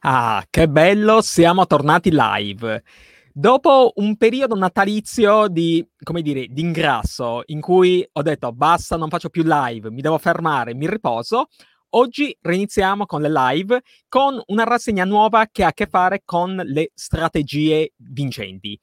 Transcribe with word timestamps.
Ah, 0.00 0.44
che 0.50 0.68
bello, 0.68 1.20
siamo 1.22 1.66
tornati 1.66 2.10
live. 2.12 2.82
Dopo 3.32 3.92
un 3.96 4.16
periodo 4.16 4.54
natalizio 4.54 5.48
di, 5.48 5.86
come 6.02 6.22
dire, 6.22 6.46
di 6.48 6.60
ingrasso, 6.62 7.42
in 7.46 7.60
cui 7.60 8.06
ho 8.12 8.22
detto 8.22 8.52
basta, 8.52 8.96
non 8.96 9.10
faccio 9.10 9.28
più 9.28 9.42
live, 9.44 9.90
mi 9.90 10.00
devo 10.00 10.16
fermare, 10.18 10.74
mi 10.74 10.88
riposo, 10.88 11.48
oggi 11.90 12.36
reiniziamo 12.40 13.04
con 13.04 13.20
le 13.20 13.30
live 13.30 13.82
con 14.08 14.40
una 14.46 14.64
rassegna 14.64 15.04
nuova 15.04 15.46
che 15.50 15.64
ha 15.64 15.68
a 15.68 15.72
che 15.72 15.86
fare 15.86 16.22
con 16.24 16.54
le 16.64 16.92
strategie 16.94 17.92
vincenti. 17.96 18.78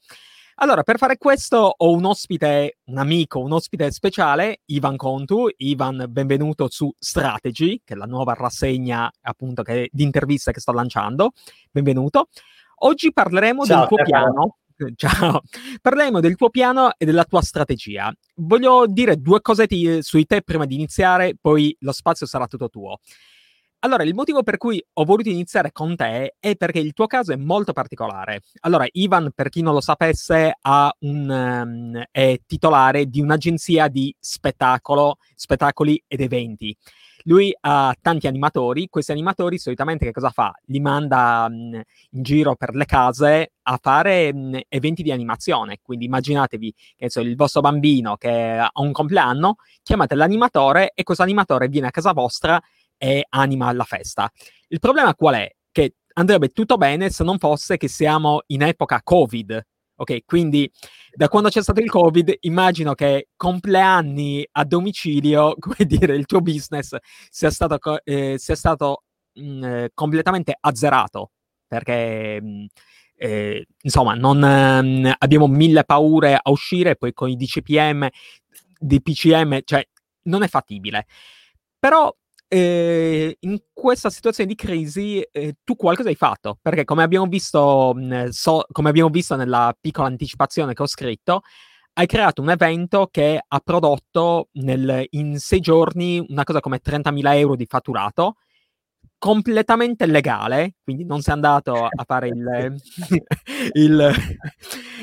Allora, 0.57 0.83
per 0.83 0.97
fare 0.97 1.17
questo 1.17 1.73
ho 1.75 1.91
un 1.91 2.05
ospite, 2.05 2.77
un 2.85 2.99
amico, 2.99 3.39
un 3.39 3.53
ospite 3.53 3.89
speciale, 3.91 4.61
Ivan 4.65 4.97
Contu. 4.97 5.47
Ivan, 5.57 6.05
benvenuto 6.09 6.67
su 6.69 6.93
Strategy, 6.97 7.81
che 7.83 7.95
è 7.95 7.97
la 7.97 8.05
nuova 8.05 8.33
rassegna 8.33 9.11
appunto 9.21 9.63
che, 9.63 9.89
di 9.91 10.03
intervista 10.03 10.51
che 10.51 10.59
sto 10.59 10.71
lanciando. 10.71 11.31
Benvenuto. 11.71 12.27
Oggi 12.85 13.11
parleremo 13.11 13.65
Ciao, 13.65 13.79
del 13.79 13.87
tuo 13.87 14.03
piano. 14.03 14.57
Ciao, 14.95 15.41
parleremo 15.81 16.19
del 16.19 16.35
tuo 16.35 16.51
piano 16.51 16.91
e 16.97 17.05
della 17.05 17.23
tua 17.23 17.41
strategia. 17.41 18.13
Voglio 18.35 18.85
dire 18.85 19.17
due 19.17 19.41
cose 19.41 19.67
su 20.01 20.21
te 20.21 20.43
prima 20.43 20.65
di 20.65 20.75
iniziare, 20.75 21.35
poi 21.39 21.75
lo 21.79 21.91
spazio 21.91 22.27
sarà 22.27 22.45
tutto 22.45 22.69
tuo. 22.69 22.99
Allora, 23.85 24.03
il 24.03 24.13
motivo 24.13 24.43
per 24.43 24.55
cui 24.55 24.81
ho 24.93 25.03
voluto 25.03 25.27
iniziare 25.27 25.73
con 25.73 25.97
te 25.97 26.35
è 26.39 26.55
perché 26.55 26.79
il 26.79 26.93
tuo 26.93 27.05
caso 27.05 27.33
è 27.33 27.35
molto 27.35 27.73
particolare. 27.73 28.39
Allora, 28.61 28.87
Ivan, 28.89 29.31
per 29.35 29.49
chi 29.49 29.61
non 29.61 29.73
lo 29.73 29.81
sapesse, 29.81 30.53
un, 30.99 31.29
um, 31.29 32.03
è 32.09 32.39
titolare 32.45 33.07
di 33.07 33.19
un'agenzia 33.19 33.89
di 33.89 34.15
spettacolo, 34.17 35.17
spettacoli 35.35 36.01
ed 36.07 36.21
eventi. 36.21 36.73
Lui 37.23 37.53
ha 37.59 37.93
tanti 37.99 38.27
animatori, 38.27 38.87
questi 38.87 39.11
animatori 39.11 39.57
solitamente 39.57 40.05
che 40.05 40.13
cosa 40.13 40.29
fa? 40.29 40.53
Li 40.67 40.79
manda 40.79 41.47
um, 41.49 41.73
in 42.11 42.23
giro 42.23 42.55
per 42.55 42.75
le 42.75 42.85
case 42.85 43.51
a 43.63 43.77
fare 43.81 44.31
um, 44.33 44.61
eventi 44.69 45.03
di 45.03 45.11
animazione. 45.11 45.79
Quindi 45.81 46.05
immaginatevi 46.05 46.73
che 46.95 47.09
so, 47.09 47.19
il 47.19 47.35
vostro 47.35 47.59
bambino 47.59 48.15
che 48.15 48.31
ha 48.31 48.71
un 48.75 48.93
compleanno, 48.93 49.55
chiamate 49.81 50.15
l'animatore 50.15 50.91
e 50.95 51.03
questo 51.03 51.23
animatore 51.23 51.67
viene 51.67 51.87
a 51.87 51.91
casa 51.91 52.13
vostra 52.13 52.61
e 52.97 53.25
anima 53.29 53.71
la 53.73 53.83
festa. 53.83 54.29
Il 54.67 54.79
problema 54.79 55.15
qual 55.15 55.35
è? 55.35 55.51
Che 55.71 55.95
andrebbe 56.13 56.49
tutto 56.49 56.77
bene 56.77 57.09
se 57.09 57.23
non 57.23 57.37
fosse 57.37 57.77
che 57.77 57.87
siamo 57.87 58.41
in 58.47 58.61
epoca 58.61 59.01
Covid. 59.03 59.61
Ok, 59.95 60.25
quindi 60.25 60.69
da 61.13 61.29
quando 61.29 61.49
c'è 61.49 61.61
stato 61.61 61.79
il 61.79 61.89
Covid, 61.89 62.33
immagino 62.41 62.93
che 62.95 63.29
compleanni 63.35 64.45
a 64.53 64.65
domicilio, 64.65 65.55
come 65.59 65.85
dire, 65.85 66.15
il 66.15 66.25
tuo 66.25 66.41
business 66.41 66.95
sia 67.29 67.51
stato, 67.51 67.77
eh, 68.03 68.35
sia 68.37 68.55
stato 68.55 69.03
mh, 69.33 69.41
mm, 69.43 69.63
eh, 69.63 69.91
completamente 69.93 70.57
azzerato. 70.59 71.31
Perché 71.67 72.41
mh, 72.41 72.47
mm, 72.47 72.65
eh, 73.15 73.67
insomma, 73.81 74.15
non 74.15 74.39
mh, 74.39 75.07
mm, 75.07 75.11
abbiamo 75.19 75.47
mille 75.47 75.83
paure 75.83 76.35
a 76.41 76.51
uscire, 76.51 76.95
poi 76.95 77.13
con 77.13 77.29
i 77.29 77.35
DCPM, 77.35 78.07
DPCM, 78.79 79.59
cioè 79.63 79.87
non 80.23 80.43
è 80.43 80.47
fattibile. 80.47 81.05
Però 81.79 82.13
eh, 82.53 83.35
in 83.39 83.57
questa 83.73 84.11
situazione 84.11 84.47
di 84.47 84.55
crisi 84.55 85.19
eh, 85.21 85.55
tu 85.63 85.75
qualcosa 85.75 86.09
hai 86.09 86.15
fatto, 86.15 86.59
perché 86.61 86.83
come 86.83 87.01
abbiamo, 87.01 87.25
visto, 87.25 87.93
mh, 87.95 88.27
so, 88.27 88.63
come 88.71 88.89
abbiamo 88.89 89.09
visto 89.09 89.35
nella 89.35 89.75
piccola 89.79 90.05
anticipazione 90.07 90.75
che 90.75 90.83
ho 90.83 90.87
scritto, 90.87 91.41
hai 91.93 92.05
creato 92.05 92.43
un 92.43 92.51
evento 92.51 93.07
che 93.11 93.41
ha 93.43 93.59
prodotto 93.59 94.49
nel, 94.53 95.03
in 95.11 95.39
sei 95.39 95.61
giorni 95.61 96.23
una 96.27 96.43
cosa 96.43 96.59
come 96.59 96.79
30.000 96.79 97.35
euro 97.37 97.55
di 97.55 97.65
fatturato, 97.65 98.35
completamente 99.17 100.05
legale, 100.05 100.75
quindi 100.83 101.05
non 101.05 101.21
sei 101.21 101.33
andato 101.33 101.85
a 101.85 102.03
fare 102.05 102.27
il, 102.27 102.75
il, 103.73 104.13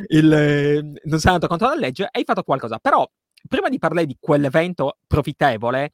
il, 0.07 1.01
non 1.03 1.19
sei 1.19 1.33
andato 1.33 1.49
contro 1.49 1.67
la 1.67 1.75
legge, 1.75 2.07
hai 2.09 2.23
fatto 2.23 2.45
qualcosa. 2.45 2.79
Però 2.79 3.05
prima 3.49 3.69
di 3.69 3.79
parlare 3.79 4.07
di 4.07 4.17
quell'evento 4.21 4.99
profittevole, 5.09 5.91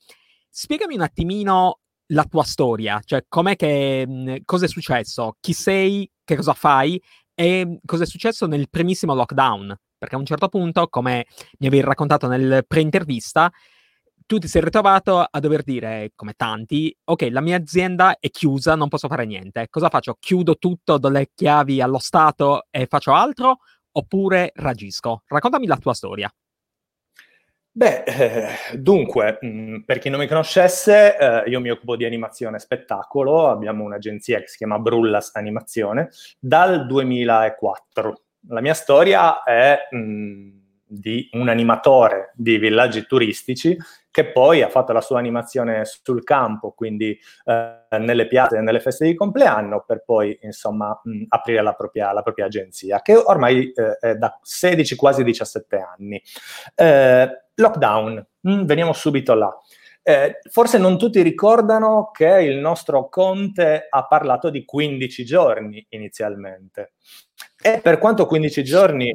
spiegami 0.59 0.95
un 0.95 1.03
attimino 1.03 1.81
la 2.13 2.25
tua 2.25 2.43
storia, 2.43 2.99
cioè 3.05 3.27
com'è 3.29 3.57
che, 3.57 4.07
mhmm, 4.09 4.37
cosa 4.47 4.65
è 4.65 4.69
successo, 4.69 5.37
chi 5.39 5.53
sei, 5.53 6.11
che 6.25 6.35
cosa 6.35 6.55
fai 6.55 7.01
e 7.35 7.79
cosa 7.85 8.05
è 8.05 8.07
successo 8.07 8.47
nel 8.47 8.71
primissimo 8.71 9.13
lockdown, 9.15 9.77
perché 9.99 10.15
a 10.15 10.19
un 10.19 10.25
certo 10.25 10.49
punto, 10.49 10.89
come 10.89 11.27
mi 11.59 11.67
avevi 11.67 11.83
raccontato 11.83 12.27
nel 12.27 12.65
pre-intervista, 12.67 13.53
tu 14.25 14.39
ti 14.39 14.49
sei 14.49 14.63
ritrovato 14.63 15.21
a 15.21 15.41
dover 15.41 15.63
dire, 15.63 16.13
come 16.15 16.33
tanti, 16.33 16.97
ok, 17.05 17.29
la 17.31 17.43
mia 17.43 17.59
azienda 17.59 18.17
è 18.19 18.31
chiusa, 18.31 18.75
non 18.77 18.89
posso 18.89 19.09
fare 19.09 19.27
niente, 19.27 19.67
cosa 19.69 19.91
faccio? 19.91 20.17
Chiudo 20.19 20.57
tutto, 20.57 20.97
do 20.97 21.11
le 21.11 21.33
chiavi 21.35 21.83
allo 21.83 21.99
Stato 21.99 22.65
e 22.71 22.87
faccio 22.87 23.13
altro? 23.13 23.59
Oppure 23.93 24.53
reagisco? 24.55 25.23
Raccontami 25.27 25.67
la 25.67 25.77
tua 25.77 25.93
storia. 25.93 26.33
Beh, 27.79 28.05
eh, 28.05 28.79
dunque, 28.79 29.39
mm, 29.45 29.81
per 29.85 29.99
chi 29.99 30.09
non 30.09 30.19
mi 30.19 30.27
conoscesse, 30.27 31.15
eh, 31.19 31.51
io 31.51 31.61
mi 31.61 31.69
occupo 31.69 31.95
di 31.95 32.07
animazione 32.07 32.57
e 32.57 32.59
spettacolo, 32.59 33.49
abbiamo 33.49 33.85
un'agenzia 33.85 34.41
che 34.41 34.47
si 34.47 34.57
chiama 34.57 34.79
Brullas 34.79 35.33
Animazione, 35.35 36.09
dal 36.41 36.87
2004. 36.87 38.23
La 38.49 38.63
mia 38.63 38.73
storia 38.73 39.43
è 39.43 39.89
mh, 39.91 39.99
mm, 39.99 40.56
di 40.87 41.29
un 41.33 41.49
animatore 41.49 42.33
di 42.35 42.59
villaggi 42.59 43.07
turistici 43.07 43.77
che 44.17 44.33
poi 44.33 44.63
ha 44.63 44.69
fatto 44.69 44.93
la 44.93 45.03
sua 45.03 45.19
animazione 45.19 45.85
sul 45.85 46.25
campo, 46.25 46.71
quindi 46.71 47.19
eh, 47.45 47.99
nelle 47.99 48.27
piazze 48.27 48.57
e 48.57 48.61
nelle 48.63 48.81
feste 48.81 49.05
di 49.05 49.15
compleanno, 49.15 49.85
per 49.87 50.05
poi 50.07 50.39
insomma 50.41 50.99
mh, 51.03 51.25
aprire 51.29 51.61
la 51.61 51.75
propria, 51.75 52.13
la 52.13 52.23
propria, 52.23 52.47
agenzia, 52.47 53.03
che 53.03 53.15
ormai 53.15 53.73
eh, 53.73 53.99
è 53.99 54.15
da 54.15 54.39
16, 54.41 54.97
quasi 54.97 55.23
17 55.23 55.77
anni. 55.77 56.23
Eh, 56.75 57.29
lockdown, 57.57 58.27
mh, 58.41 58.65
veniamo 58.65 58.95
subito 58.95 59.35
là. 59.35 59.55
Eh, 60.03 60.39
forse 60.51 60.79
non 60.79 60.97
tutti 60.97 61.21
ricordano 61.21 62.11
che 62.11 62.41
il 62.41 62.57
nostro 62.57 63.09
Conte 63.09 63.87
ha 63.91 64.07
parlato 64.07 64.49
di 64.49 64.65
15 64.65 65.25
giorni 65.25 65.85
inizialmente. 65.91 66.93
E 67.61 67.81
per 67.83 67.99
quanto 67.99 68.25
15 68.25 68.65
giorni 68.65 69.13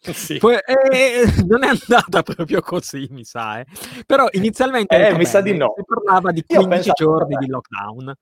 Sì. 0.14 0.38
Poi, 0.38 0.54
eh, 0.54 1.24
non 1.46 1.64
è 1.64 1.68
andata 1.68 2.22
proprio 2.34 2.60
così, 2.60 3.06
mi 3.10 3.24
sa. 3.24 3.60
Eh. 3.60 3.66
Però 4.06 4.26
inizialmente 4.32 5.08
eh, 5.08 5.16
mi 5.16 5.24
sa 5.24 5.40
di 5.40 5.56
no. 5.56 5.74
si 5.76 5.84
parlava 5.84 6.30
di 6.32 6.42
15 6.44 6.90
giorni 6.94 7.36
di 7.36 7.46
lockdown. 7.46 8.14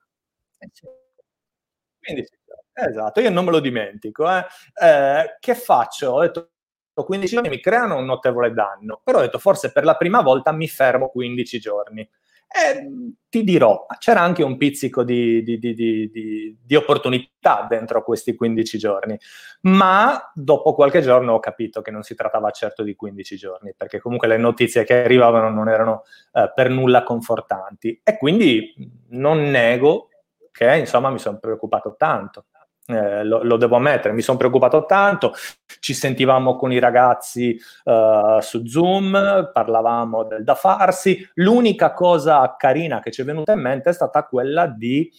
15 2.01 2.39
giorni. 2.45 2.65
Esatto, 2.73 3.21
io 3.21 3.31
non 3.31 3.45
me 3.45 3.51
lo 3.51 3.61
dimentico. 3.61 4.31
Eh. 4.31 4.45
Eh, 4.83 5.37
che 5.41 5.55
faccio? 5.55 6.11
Ho 6.11 6.21
detto 6.21 6.51
15 6.95 7.35
giorni 7.35 7.49
mi 7.51 7.61
creano 7.61 7.97
un 7.97 8.05
notevole 8.05 8.53
danno, 8.53 9.01
però 9.03 9.19
ho 9.19 9.23
detto 9.23 9.39
forse 9.39 9.71
per 9.73 9.85
la 9.85 9.97
prima 9.97 10.23
volta 10.23 10.53
mi 10.53 10.69
fermo 10.69 11.09
15 11.09 11.59
giorni. 11.59 12.09
E 12.49 13.15
ti 13.29 13.43
dirò, 13.45 13.87
c'era 13.99 14.21
anche 14.21 14.43
un 14.43 14.57
pizzico 14.57 15.03
di, 15.03 15.43
di, 15.43 15.59
di, 15.59 16.57
di, 16.63 16.75
opportunità 16.75 17.67
dentro 17.69 18.03
questi 18.03 18.35
15 18.35 18.79
giorni, 18.79 19.19
ma 19.63 20.31
dopo 20.33 20.75
qualche 20.75 21.03
giorno 21.03 21.35
ho 21.35 21.41
capito 21.41 21.83
che 21.83 21.91
non 21.91 22.03
si 22.03 22.15
trattava 22.15 22.51
certo 22.51 22.83
di 22.83 22.95
15 22.95 23.37
giorni, 23.37 23.75
perché 23.77 24.01
comunque 24.01 24.29
le 24.29 24.39
notizie 24.39 24.85
che 24.85 25.03
arrivavano 25.03 25.51
non 25.51 25.69
erano 25.69 26.05
eh, 26.33 26.51
per 26.55 26.71
nulla 26.71 27.03
confortanti. 27.03 28.01
E 28.03 28.17
quindi 28.17 28.73
non 29.09 29.51
nego 29.51 30.09
che 30.51 30.77
insomma 30.77 31.11
mi 31.11 31.19
sono 31.19 31.39
preoccupato 31.39 31.97
tanto 31.99 32.47
eh, 32.89 33.25
lo, 33.25 33.43
lo, 33.43 33.57
devo 33.57 33.77
ammettere, 33.77 34.15
mi 34.15 34.23
sono 34.23 34.39
preoccupato 34.39 34.85
tanto, 34.87 35.35
ci 35.81 35.93
sentivamo 35.93 36.57
con 36.57 36.73
i 36.73 36.79
ragazzi 36.79 37.59
uh, 37.85 38.41
su 38.41 38.65
Zoom, 38.65 39.51
parlavamo 39.53 40.25
del 40.25 40.45
da 40.45 40.55
farsi, 40.55 41.29
l'unica 41.35 41.93
cosa 41.93 42.55
carina 42.57 43.01
che 43.01 43.11
ci 43.11 43.23
è 43.23 43.25
venuta 43.25 43.53
in 43.53 43.61
mente 43.61 43.91
è 43.91 43.93
stata 43.93 44.25
quella 44.25 44.69
di, 44.69 45.11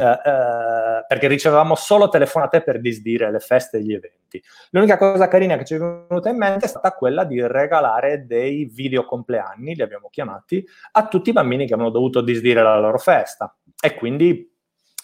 uh, 0.00 0.02
uh, 0.02 1.04
perché 1.06 1.28
ricevevamo 1.28 1.76
solo 1.76 2.08
telefonate 2.08 2.60
per 2.62 2.80
disdire 2.80 3.30
le 3.30 3.38
feste 3.38 3.76
e 3.76 3.82
gli 3.82 3.92
eventi, 3.92 4.42
l'unica 4.70 4.96
cosa 4.96 5.28
carina 5.28 5.56
che 5.56 5.64
ci 5.64 5.74
è 5.74 5.78
venuta 5.78 6.28
in 6.28 6.36
mente 6.38 6.64
è 6.64 6.68
stata 6.68 6.90
quella 6.90 7.22
di 7.22 7.40
regalare 7.46 8.26
dei 8.26 8.64
video 8.64 9.04
compleanni, 9.04 9.76
li 9.76 9.82
abbiamo 9.82 10.08
chiamati, 10.10 10.66
a 10.90 11.06
tutti 11.06 11.30
i 11.30 11.32
bambini 11.32 11.66
che 11.66 11.74
avevano 11.74 11.94
dovuto 11.94 12.20
disdire 12.20 12.62
la 12.62 12.80
loro 12.80 12.98
festa. 12.98 13.54
E 13.84 13.94
quindi 13.94 14.51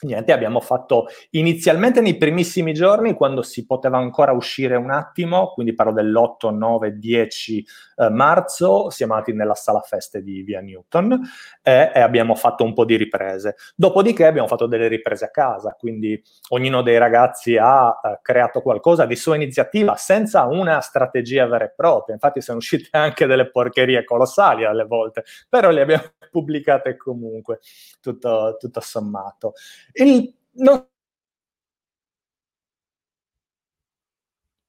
Niente, 0.00 0.30
abbiamo 0.30 0.60
fatto 0.60 1.06
inizialmente 1.30 2.00
nei 2.00 2.16
primissimi 2.16 2.72
giorni, 2.72 3.14
quando 3.14 3.42
si 3.42 3.66
poteva 3.66 3.98
ancora 3.98 4.30
uscire 4.30 4.76
un 4.76 4.92
attimo, 4.92 5.48
quindi 5.48 5.74
parlo 5.74 5.92
dell'8, 5.92 6.54
9, 6.54 6.98
10 6.98 7.66
eh, 7.96 8.08
marzo, 8.08 8.90
siamo 8.90 9.14
andati 9.14 9.32
nella 9.32 9.56
sala 9.56 9.80
feste 9.80 10.22
di 10.22 10.42
Via 10.42 10.60
Newton 10.60 11.20
eh, 11.62 11.90
e 11.92 11.98
abbiamo 12.00 12.36
fatto 12.36 12.62
un 12.62 12.74
po' 12.74 12.84
di 12.84 12.94
riprese. 12.94 13.56
Dopodiché 13.74 14.24
abbiamo 14.26 14.46
fatto 14.46 14.66
delle 14.66 14.86
riprese 14.86 15.24
a 15.24 15.30
casa, 15.30 15.74
quindi 15.76 16.22
ognuno 16.50 16.82
dei 16.82 16.98
ragazzi 16.98 17.56
ha 17.56 17.88
eh, 18.00 18.20
creato 18.22 18.60
qualcosa 18.60 19.04
di 19.04 19.16
sua 19.16 19.34
iniziativa 19.34 19.96
senza 19.96 20.44
una 20.44 20.78
strategia 20.80 21.44
vera 21.46 21.64
e 21.64 21.72
propria. 21.74 22.14
Infatti 22.14 22.40
sono 22.40 22.58
uscite 22.58 22.86
anche 22.92 23.26
delle 23.26 23.50
porcherie 23.50 24.04
colossali 24.04 24.64
alle 24.64 24.84
volte, 24.84 25.24
però 25.48 25.70
le 25.70 25.80
abbiamo 25.80 26.04
pubblicate 26.30 26.96
comunque, 26.96 27.58
tutto, 28.00 28.56
tutto 28.60 28.80
sommato. 28.80 29.54
Il, 29.92 30.34
non... 30.52 30.86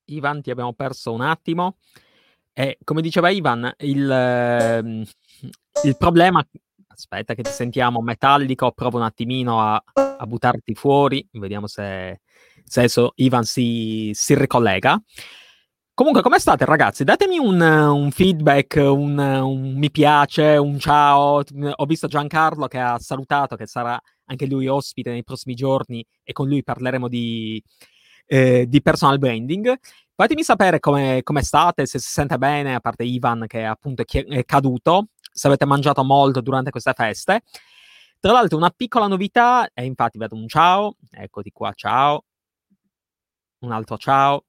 Ivan, 0.06 0.42
ti 0.42 0.51
abbiamo 0.51 0.74
perso 0.74 1.13
un 1.13 1.21
attimo. 1.21 1.77
Eh, 2.54 2.77
come 2.83 3.01
diceva 3.01 3.30
Ivan, 3.30 3.71
il, 3.80 4.12
eh, 4.12 5.06
il, 5.83 5.98
problema... 5.98 6.45
Aspetta 6.88 7.33
che 7.33 7.44
ti 7.44 7.51
sentiamo 7.51 8.01
metallico, 8.01 8.74
provo 8.74 8.98
un 8.98 9.04
attimino 9.04 9.62
a, 9.62 9.81
a 9.94 10.25
buttarti 10.25 10.75
fuori, 10.75 11.25
vediamo 11.31 11.66
se, 11.66 12.19
se 12.66 12.80
adesso 12.80 13.13
Ivan 13.16 13.45
si, 13.45 14.12
si 14.13 14.36
ricollega. 14.36 15.01
Comunque, 15.94 16.21
come 16.21 16.39
state, 16.39 16.66
ragazzi? 16.66 17.06
Datemi 17.06 17.38
un, 17.38 17.60
un 17.62 18.12
feedback, 18.12 18.75
un, 18.75 19.18
un, 19.18 19.74
mi 19.77 19.92
piace, 19.92 20.57
un 20.57 20.77
ciao. 20.77 21.42
Ho 21.75 21.86
visto 21.86 22.07
Giancarlo 22.07 22.68
che 22.68 22.80
ha 22.80 22.98
salutato, 23.00 23.56
che 23.56 23.66
sarà 23.66 23.98
anche 24.30 24.46
lui 24.46 24.68
ospite 24.68 25.10
nei 25.10 25.24
prossimi 25.24 25.56
giorni 25.56 26.06
e 26.24 26.31
con 26.34 26.48
lui 26.48 26.64
parleremo 26.64 27.08
di, 27.08 27.62
eh, 28.28 28.66
di 28.68 28.81
personal 28.81 29.18
branding. 29.18 29.78
Fatemi 30.16 30.44
sapere 30.44 30.80
come, 30.80 31.24
state, 31.42 31.86
se 31.86 32.00
si 32.00 32.12
sente 32.12 32.38
bene, 32.38 32.76
a 32.76 32.80
parte 32.80 33.04
Ivan 33.04 33.46
che 33.48 33.64
appunto 33.64 34.04
è 34.06 34.46
caduto, 34.46 35.08
se 35.31 35.48
avete 35.48 35.66
mangiato 35.66 36.04
molto 36.04 36.42
durante 36.42 36.72
queste 36.72 36.94
feste. 36.94 37.42
Tra 38.20 38.34
l'altro 38.34 38.58
una 38.58 38.70
piccola 38.70 39.08
novità, 39.08 39.70
e 39.74 39.86
infatti 39.86 40.18
vedo 40.18 40.36
un 40.36 40.48
ciao, 40.48 40.96
eccoti 41.10 41.52
qua, 41.52 41.72
ciao, 41.74 42.26
un 43.60 43.72
altro 43.72 43.98
ciao. 43.98 44.44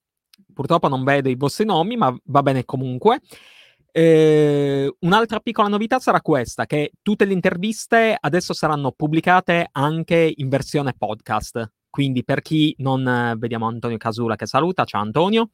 Purtroppo 0.53 0.89
non 0.89 1.05
vedo 1.05 1.29
i 1.29 1.37
vostri 1.37 1.65
nomi, 1.65 1.97
ma 1.97 2.15
va 2.25 2.43
bene 2.43 2.65
comunque. 2.65 3.21
Eh, 3.93 4.93
un'altra 5.01 5.41
piccola 5.41 5.69
novità 5.69 5.99
sarà 5.99 6.21
questa, 6.21 6.67
che 6.67 6.93
tutte 7.03 7.25
le 7.25 7.33
interviste 7.33 8.17
adesso 8.19 8.53
saranno 8.53 8.93
pubblicate 8.93 9.69
anche 9.73 10.33
in 10.37 10.49
versione 10.49 10.95
podcast. 10.97 11.73
Quindi 11.91 12.23
per 12.25 12.41
chi 12.41 12.75
non 12.79 13.07
eh, 13.07 13.35
vediamo 13.37 13.67
Antonio 13.67 13.97
Casula 13.97 14.37
che 14.37 14.47
saluta, 14.47 14.85
ciao 14.85 15.03
Antonio. 15.03 15.51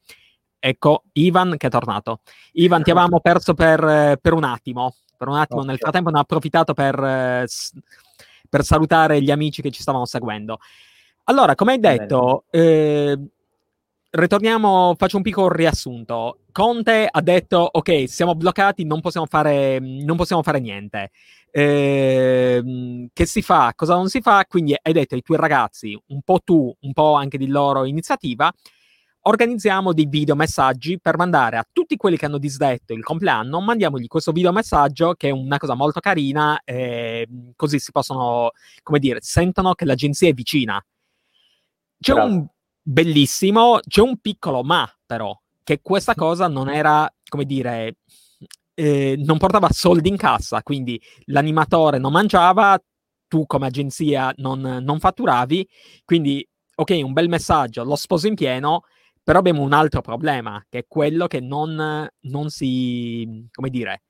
Ecco, 0.59 1.03
Ivan 1.13 1.55
che 1.57 1.67
è 1.67 1.69
tornato. 1.69 2.21
Ivan, 2.53 2.83
ti 2.83 2.91
avevamo 2.91 3.19
perso 3.19 3.53
per, 3.53 3.83
eh, 3.83 4.17
per 4.21 4.33
un 4.33 4.43
attimo. 4.43 4.95
Per 5.17 5.27
un 5.27 5.35
attimo, 5.35 5.61
okay. 5.61 5.71
nel 5.71 5.79
frattempo 5.79 6.09
ne 6.11 6.19
ho 6.19 6.21
approfittato 6.21 6.73
per, 6.73 6.95
eh, 7.03 7.45
per, 8.47 8.63
salutare 8.63 9.19
gli 9.21 9.31
amici 9.31 9.63
che 9.63 9.71
ci 9.71 9.81
stavano 9.81 10.05
seguendo. 10.05 10.59
Allora, 11.23 11.55
come 11.55 11.73
hai 11.73 11.79
detto, 11.79 12.45
eh, 12.51 13.17
ritorniamo, 14.09 14.95
faccio 14.97 15.17
un 15.17 15.23
piccolo 15.23 15.49
riassunto. 15.49 16.39
Conte 16.51 17.07
ha 17.09 17.21
detto, 17.21 17.67
ok, 17.71 18.07
siamo 18.07 18.35
bloccati, 18.35 18.85
non 18.85 19.01
possiamo 19.01 19.25
fare, 19.25 19.79
non 19.79 20.15
possiamo 20.17 20.43
fare 20.43 20.59
niente. 20.59 21.11
Eh, 21.51 23.09
che 23.13 23.25
si 23.25 23.41
fa, 23.41 23.73
cosa 23.75 23.95
non 23.95 24.09
si 24.09 24.21
fa? 24.21 24.45
Quindi 24.47 24.75
hai 24.79 24.93
detto 24.93 25.15
ai 25.15 25.21
tuoi 25.21 25.37
ragazzi, 25.37 25.99
un 26.07 26.21
po' 26.21 26.39
tu, 26.43 26.75
un 26.79 26.93
po' 26.93 27.13
anche 27.13 27.37
di 27.37 27.47
loro 27.47 27.85
iniziativa, 27.85 28.51
organizziamo 29.21 29.93
dei 29.93 30.05
video 30.07 30.35
messaggi 30.35 30.99
per 30.99 31.17
mandare 31.17 31.57
a 31.57 31.67
tutti 31.71 31.97
quelli 31.97 32.17
che 32.17 32.25
hanno 32.25 32.37
disdetto 32.37 32.93
il 32.93 33.03
compleanno, 33.03 33.59
mandiamogli 33.59 34.07
questo 34.07 34.31
video 34.31 34.51
messaggio 34.51 35.13
che 35.13 35.29
è 35.29 35.31
una 35.31 35.57
cosa 35.57 35.73
molto 35.73 35.99
carina, 35.99 36.61
eh, 36.63 37.27
così 37.55 37.79
si 37.79 37.91
possono, 37.91 38.51
come 38.83 38.99
dire, 38.99 39.19
sentono 39.21 39.73
che 39.73 39.85
l'agenzia 39.85 40.29
è 40.29 40.33
vicina. 40.33 40.83
C'è 41.99 42.13
un 42.13 42.47
bellissimo. 42.87 43.79
C'è 43.85 44.01
un 44.01 44.17
piccolo 44.19 44.63
ma, 44.63 44.89
però, 45.05 45.37
che 45.63 45.81
questa 45.81 46.15
cosa 46.15 46.47
non 46.47 46.69
era, 46.69 47.11
come 47.27 47.45
dire, 47.45 47.97
eh, 48.73 49.15
non 49.17 49.37
portava 49.37 49.69
soldi 49.71 50.09
in 50.09 50.17
cassa, 50.17 50.63
quindi 50.63 51.01
l'animatore 51.25 51.97
non 51.97 52.11
mangiava, 52.11 52.81
tu 53.27 53.45
come 53.45 53.67
agenzia 53.67 54.33
non, 54.37 54.61
non 54.81 54.99
fatturavi, 54.99 55.67
quindi 56.05 56.47
ok, 56.75 56.99
un 57.03 57.11
bel 57.11 57.27
messaggio, 57.27 57.83
lo 57.83 57.95
sposo 57.95 58.27
in 58.27 58.35
pieno, 58.35 58.83
però 59.23 59.39
abbiamo 59.39 59.63
un 59.63 59.73
altro 59.73 60.01
problema, 60.01 60.63
che 60.69 60.79
è 60.79 60.85
quello 60.87 61.27
che 61.27 61.41
non, 61.41 62.07
non 62.19 62.49
si, 62.49 63.47
come 63.51 63.69
dire, 63.69 64.03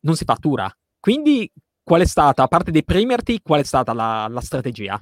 non 0.00 0.16
si 0.16 0.24
fattura. 0.24 0.74
Quindi 0.98 1.50
qual 1.82 2.00
è 2.00 2.06
stata, 2.06 2.42
a 2.42 2.48
parte 2.48 2.70
deprimerti, 2.72 3.40
qual 3.42 3.60
è 3.60 3.64
stata 3.64 3.92
la, 3.92 4.26
la 4.28 4.40
strategia? 4.40 5.00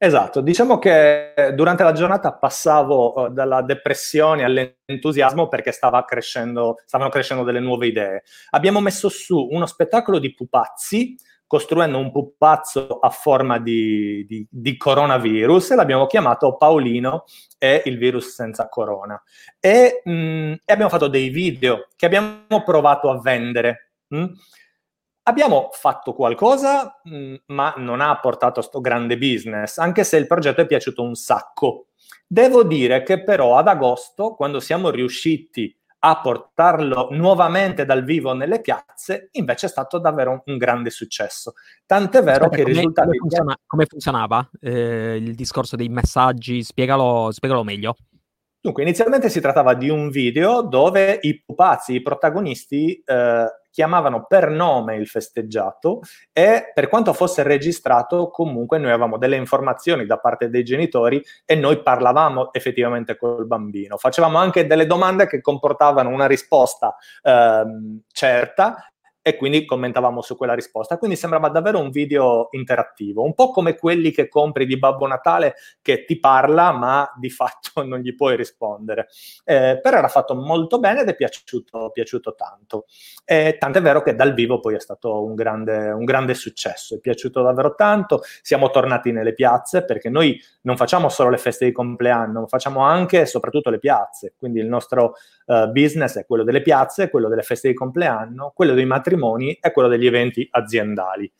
Esatto, 0.00 0.40
diciamo 0.40 0.78
che 0.78 1.34
durante 1.54 1.82
la 1.82 1.90
giornata 1.90 2.32
passavo 2.32 3.18
uh, 3.18 3.32
dalla 3.32 3.62
depressione 3.62 4.44
all'entusiasmo 4.44 5.48
perché 5.48 5.72
stava 5.72 6.04
crescendo, 6.04 6.76
stavano 6.86 7.10
crescendo 7.10 7.42
delle 7.42 7.58
nuove 7.58 7.88
idee. 7.88 8.22
Abbiamo 8.50 8.80
messo 8.80 9.08
su 9.08 9.48
uno 9.50 9.66
spettacolo 9.66 10.20
di 10.20 10.32
pupazzi, 10.34 11.16
costruendo 11.48 11.98
un 11.98 12.12
pupazzo 12.12 13.00
a 13.00 13.10
forma 13.10 13.58
di, 13.58 14.24
di, 14.28 14.46
di 14.48 14.76
coronavirus 14.76 15.72
e 15.72 15.74
l'abbiamo 15.74 16.06
chiamato 16.06 16.56
Paolino 16.56 17.24
e 17.58 17.82
il 17.86 17.98
virus 17.98 18.34
senza 18.34 18.68
corona. 18.68 19.20
E, 19.58 20.02
mh, 20.04 20.12
mm, 20.12 20.52
e 20.64 20.72
abbiamo 20.72 20.90
fatto 20.90 21.08
dei 21.08 21.30
video 21.30 21.88
che 21.96 22.06
abbiamo 22.06 22.62
provato 22.64 23.10
a 23.10 23.18
vendere. 23.20 23.94
Mh? 24.08 24.26
Abbiamo 25.28 25.68
fatto 25.72 26.14
qualcosa, 26.14 27.02
mm, 27.06 27.34
ma 27.48 27.74
non 27.76 28.00
ha 28.00 28.18
portato 28.18 28.60
a 28.60 28.62
sto 28.62 28.80
grande 28.80 29.18
business, 29.18 29.76
anche 29.76 30.02
se 30.02 30.16
il 30.16 30.26
progetto 30.26 30.62
è 30.62 30.66
piaciuto 30.66 31.02
un 31.02 31.14
sacco. 31.16 31.88
Devo 32.26 32.64
dire 32.64 33.02
che 33.02 33.22
però 33.22 33.58
ad 33.58 33.68
agosto, 33.68 34.34
quando 34.34 34.58
siamo 34.58 34.88
riusciti 34.88 35.76
a 36.00 36.18
portarlo 36.20 37.08
nuovamente 37.10 37.84
dal 37.84 38.04
vivo 38.04 38.32
nelle 38.32 38.62
piazze, 38.62 39.28
invece 39.32 39.66
è 39.66 39.68
stato 39.68 39.98
davvero 39.98 40.30
un, 40.30 40.40
un 40.46 40.56
grande 40.56 40.88
successo. 40.88 41.52
Tant'è 41.84 42.22
vero 42.22 42.46
Aspetta, 42.46 42.56
che 42.56 42.62
come, 42.62 42.72
i 42.72 42.76
risultati... 42.76 43.08
Come, 43.08 43.18
funziona, 43.18 43.58
come 43.66 43.84
funzionava 43.84 44.50
eh, 44.62 45.16
il 45.16 45.34
discorso 45.34 45.76
dei 45.76 45.90
messaggi? 45.90 46.62
Spiegalo, 46.62 47.30
spiegalo 47.32 47.64
meglio. 47.64 47.96
Dunque, 48.60 48.82
inizialmente 48.82 49.28
si 49.28 49.40
trattava 49.40 49.74
di 49.74 49.90
un 49.90 50.08
video 50.08 50.62
dove 50.62 51.18
i 51.20 51.42
pupazzi, 51.44 51.94
i 51.94 52.02
protagonisti, 52.02 53.02
eh, 53.04 53.46
chiamavano 53.78 54.24
per 54.26 54.50
nome 54.50 54.96
il 54.96 55.06
festeggiato 55.06 56.00
e 56.32 56.72
per 56.74 56.88
quanto 56.88 57.12
fosse 57.12 57.44
registrato 57.44 58.28
comunque 58.28 58.76
noi 58.76 58.90
avevamo 58.90 59.18
delle 59.18 59.36
informazioni 59.36 60.04
da 60.04 60.18
parte 60.18 60.50
dei 60.50 60.64
genitori 60.64 61.22
e 61.44 61.54
noi 61.54 61.80
parlavamo 61.80 62.52
effettivamente 62.52 63.16
col 63.16 63.46
bambino. 63.46 63.96
Facevamo 63.96 64.36
anche 64.36 64.66
delle 64.66 64.84
domande 64.84 65.28
che 65.28 65.40
comportavano 65.40 66.08
una 66.08 66.26
risposta 66.26 66.96
ehm, 67.22 68.00
certa 68.10 68.90
e 69.22 69.36
quindi 69.36 69.64
commentavamo 69.64 70.22
su 70.22 70.36
quella 70.36 70.54
risposta. 70.54 70.98
Quindi 70.98 71.16
sembrava 71.16 71.48
davvero 71.48 71.78
un 71.78 71.90
video 71.90 72.48
interattivo, 72.52 73.22
un 73.22 73.34
po' 73.34 73.50
come 73.50 73.76
quelli 73.76 74.10
che 74.10 74.28
compri 74.28 74.66
di 74.66 74.78
Babbo 74.78 75.06
Natale 75.06 75.54
che 75.82 76.04
ti 76.04 76.18
parla 76.18 76.72
ma 76.72 77.10
di 77.16 77.30
fatto 77.30 77.82
non 77.84 77.98
gli 78.00 78.14
puoi 78.14 78.36
rispondere. 78.36 79.08
Eh, 79.44 79.78
però 79.82 79.98
era 79.98 80.08
fatto 80.08 80.34
molto 80.34 80.78
bene 80.78 81.02
ed 81.02 81.08
è 81.08 81.14
piaciuto, 81.14 81.90
piaciuto 81.92 82.34
tanto. 82.34 82.86
Eh, 83.24 83.56
tant'è 83.58 83.80
vero 83.82 84.02
che 84.02 84.14
dal 84.14 84.34
vivo 84.34 84.60
poi 84.60 84.74
è 84.74 84.80
stato 84.80 85.22
un 85.22 85.34
grande, 85.34 85.90
un 85.90 86.04
grande 86.04 86.34
successo, 86.34 86.94
è 86.94 86.98
piaciuto 86.98 87.42
davvero 87.42 87.74
tanto. 87.74 88.22
Siamo 88.42 88.70
tornati 88.70 89.12
nelle 89.12 89.34
piazze 89.34 89.84
perché 89.84 90.08
noi 90.08 90.40
non 90.62 90.76
facciamo 90.76 91.08
solo 91.08 91.30
le 91.30 91.38
feste 91.38 91.66
di 91.66 91.72
compleanno, 91.72 92.46
facciamo 92.46 92.80
anche 92.80 93.22
e 93.22 93.26
soprattutto 93.26 93.70
le 93.70 93.78
piazze. 93.78 94.34
Quindi 94.38 94.60
il 94.60 94.66
nostro 94.66 95.14
uh, 95.48 95.70
business 95.70 96.16
è 96.16 96.24
quello 96.24 96.44
delle 96.44 96.62
piazze, 96.62 97.10
quello 97.10 97.28
delle 97.28 97.42
feste 97.42 97.68
di 97.68 97.74
compleanno, 97.74 98.52
quello 98.54 98.74
dei 98.74 98.86
matrimoni 98.86 99.54
e 99.54 99.72
quello 99.72 99.88
degli 99.88 100.06
eventi 100.06 100.46
aziendali. 100.50 101.30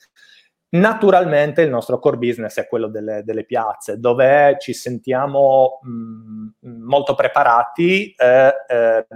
Naturalmente 0.70 1.62
il 1.62 1.70
nostro 1.70 1.98
core 1.98 2.18
business 2.18 2.58
è 2.58 2.68
quello 2.68 2.88
delle, 2.88 3.22
delle 3.24 3.44
piazze, 3.46 3.98
dove 3.98 4.56
ci 4.58 4.74
sentiamo 4.74 5.78
mh, 5.82 6.68
molto 6.84 7.14
preparati 7.14 8.12
eh, 8.14 8.52
eh, 8.66 9.06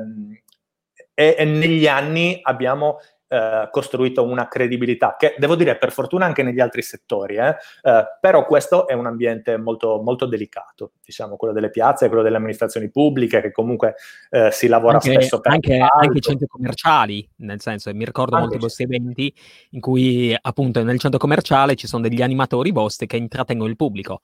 e, 1.13 1.35
e, 1.37 1.45
negli 1.45 1.87
anni 1.87 2.39
abbiamo 2.43 2.99
eh, 3.33 3.69
costruito 3.71 4.23
una 4.25 4.47
credibilità, 4.47 5.17
che 5.19 5.35
devo 5.39 5.55
dire 5.55 5.79
per 5.79 5.91
fortuna 5.91 6.27
anche 6.27 6.43
negli 6.43 6.61
altri 6.61 6.83
settori, 6.83 7.37
eh, 7.37 7.57
eh, 7.83 8.05
però 8.21 8.45
questo 8.45 8.87
è 8.87 8.93
un 8.93 9.07
ambiente 9.07 9.57
molto, 9.57 10.03
molto 10.03 10.27
delicato, 10.27 10.93
diciamo, 11.03 11.37
quello 11.37 11.55
delle 11.55 11.71
piazze, 11.71 12.09
quello 12.09 12.23
delle 12.23 12.37
amministrazioni 12.37 12.91
pubbliche, 12.91 13.41
che 13.41 13.51
comunque 13.51 13.95
eh, 14.29 14.51
si 14.51 14.67
lavora 14.67 14.95
anche, 14.95 15.12
spesso 15.12 15.41
per 15.41 15.53
anche, 15.53 15.79
anche 15.79 16.19
i 16.19 16.21
centri 16.21 16.47
commerciali, 16.47 17.27
nel 17.37 17.62
senso, 17.62 17.91
mi 17.95 18.05
ricordo 18.05 18.37
anche 18.37 18.49
molti 18.49 18.62
vostri 18.62 18.85
eventi 18.85 19.35
in 19.71 19.81
cui 19.81 20.37
appunto 20.39 20.83
nel 20.83 20.99
centro 20.99 21.19
commerciale 21.19 21.75
ci 21.75 21.87
sono 21.87 22.03
degli 22.03 22.21
animatori 22.21 22.71
vostri 22.71 23.07
che 23.07 23.17
intrattengono 23.17 23.71
il 23.71 23.77
pubblico. 23.77 24.21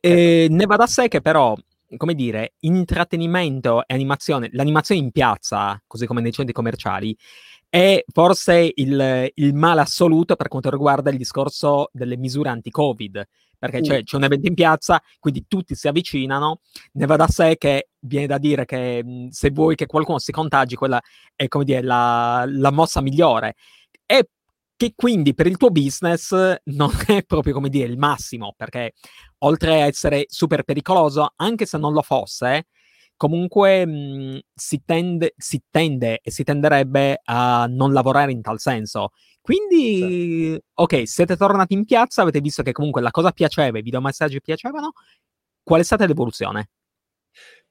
E 0.00 0.44
ecco. 0.44 0.54
ne 0.54 0.64
va 0.64 0.76
da 0.76 0.86
sé 0.86 1.08
che 1.08 1.20
però 1.20 1.54
come 1.96 2.14
dire, 2.14 2.54
intrattenimento 2.60 3.86
e 3.86 3.94
animazione, 3.94 4.48
l'animazione 4.52 5.00
in 5.00 5.10
piazza, 5.10 5.80
così 5.86 6.06
come 6.06 6.20
nei 6.20 6.32
centri 6.32 6.54
commerciali, 6.54 7.16
è 7.74 8.04
forse 8.12 8.70
il, 8.74 9.30
il, 9.32 9.54
male 9.54 9.80
assoluto 9.80 10.36
per 10.36 10.48
quanto 10.48 10.68
riguarda 10.68 11.08
il 11.08 11.16
discorso 11.16 11.88
delle 11.90 12.18
misure 12.18 12.50
anti-Covid, 12.50 13.26
perché 13.58 13.78
mm. 13.78 13.82
c'è, 13.82 14.02
c'è, 14.02 14.16
un 14.16 14.24
evento 14.24 14.46
in 14.46 14.52
piazza, 14.52 15.02
quindi 15.18 15.46
tutti 15.48 15.74
si 15.74 15.88
avvicinano, 15.88 16.60
ne 16.92 17.06
va 17.06 17.16
da 17.16 17.26
sé 17.28 17.56
che 17.56 17.88
viene 18.00 18.26
da 18.26 18.36
dire 18.36 18.66
che 18.66 19.02
mh, 19.02 19.28
se 19.28 19.48
vuoi 19.52 19.74
che 19.74 19.86
qualcuno 19.86 20.18
si 20.18 20.32
contagi, 20.32 20.74
quella 20.74 21.00
è 21.34 21.48
come 21.48 21.64
dire 21.64 21.80
la, 21.80 22.44
la 22.46 22.70
mossa 22.70 23.00
migliore. 23.00 23.54
E 24.04 24.28
che 24.76 24.92
quindi 24.94 25.32
per 25.32 25.46
il 25.46 25.56
tuo 25.56 25.70
business 25.70 26.34
non 26.64 26.90
è 27.06 27.22
proprio 27.22 27.54
come 27.54 27.70
dire 27.70 27.88
il 27.88 27.96
massimo, 27.96 28.52
perché 28.54 28.92
oltre 29.38 29.80
a 29.80 29.86
essere 29.86 30.26
super 30.28 30.62
pericoloso, 30.62 31.32
anche 31.36 31.64
se 31.64 31.78
non 31.78 31.94
lo 31.94 32.02
fosse, 32.02 32.66
comunque 33.22 33.86
mh, 33.86 34.40
si, 34.52 34.82
tende, 34.84 35.34
si 35.36 35.62
tende 35.70 36.18
e 36.24 36.32
si 36.32 36.42
tenderebbe 36.42 37.20
a 37.22 37.66
non 37.70 37.92
lavorare 37.92 38.32
in 38.32 38.42
tal 38.42 38.58
senso. 38.58 39.10
Quindi, 39.40 40.54
sì. 40.54 40.62
ok, 40.74 41.06
siete 41.06 41.36
tornati 41.36 41.72
in 41.74 41.84
piazza, 41.84 42.22
avete 42.22 42.40
visto 42.40 42.64
che 42.64 42.72
comunque 42.72 43.00
la 43.00 43.12
cosa 43.12 43.30
piaceva, 43.30 43.78
i 43.78 43.82
videomessaggi 43.82 44.40
piacevano. 44.40 44.90
Qual 45.62 45.80
è 45.80 45.84
stata 45.84 46.04
l'evoluzione? 46.04 46.70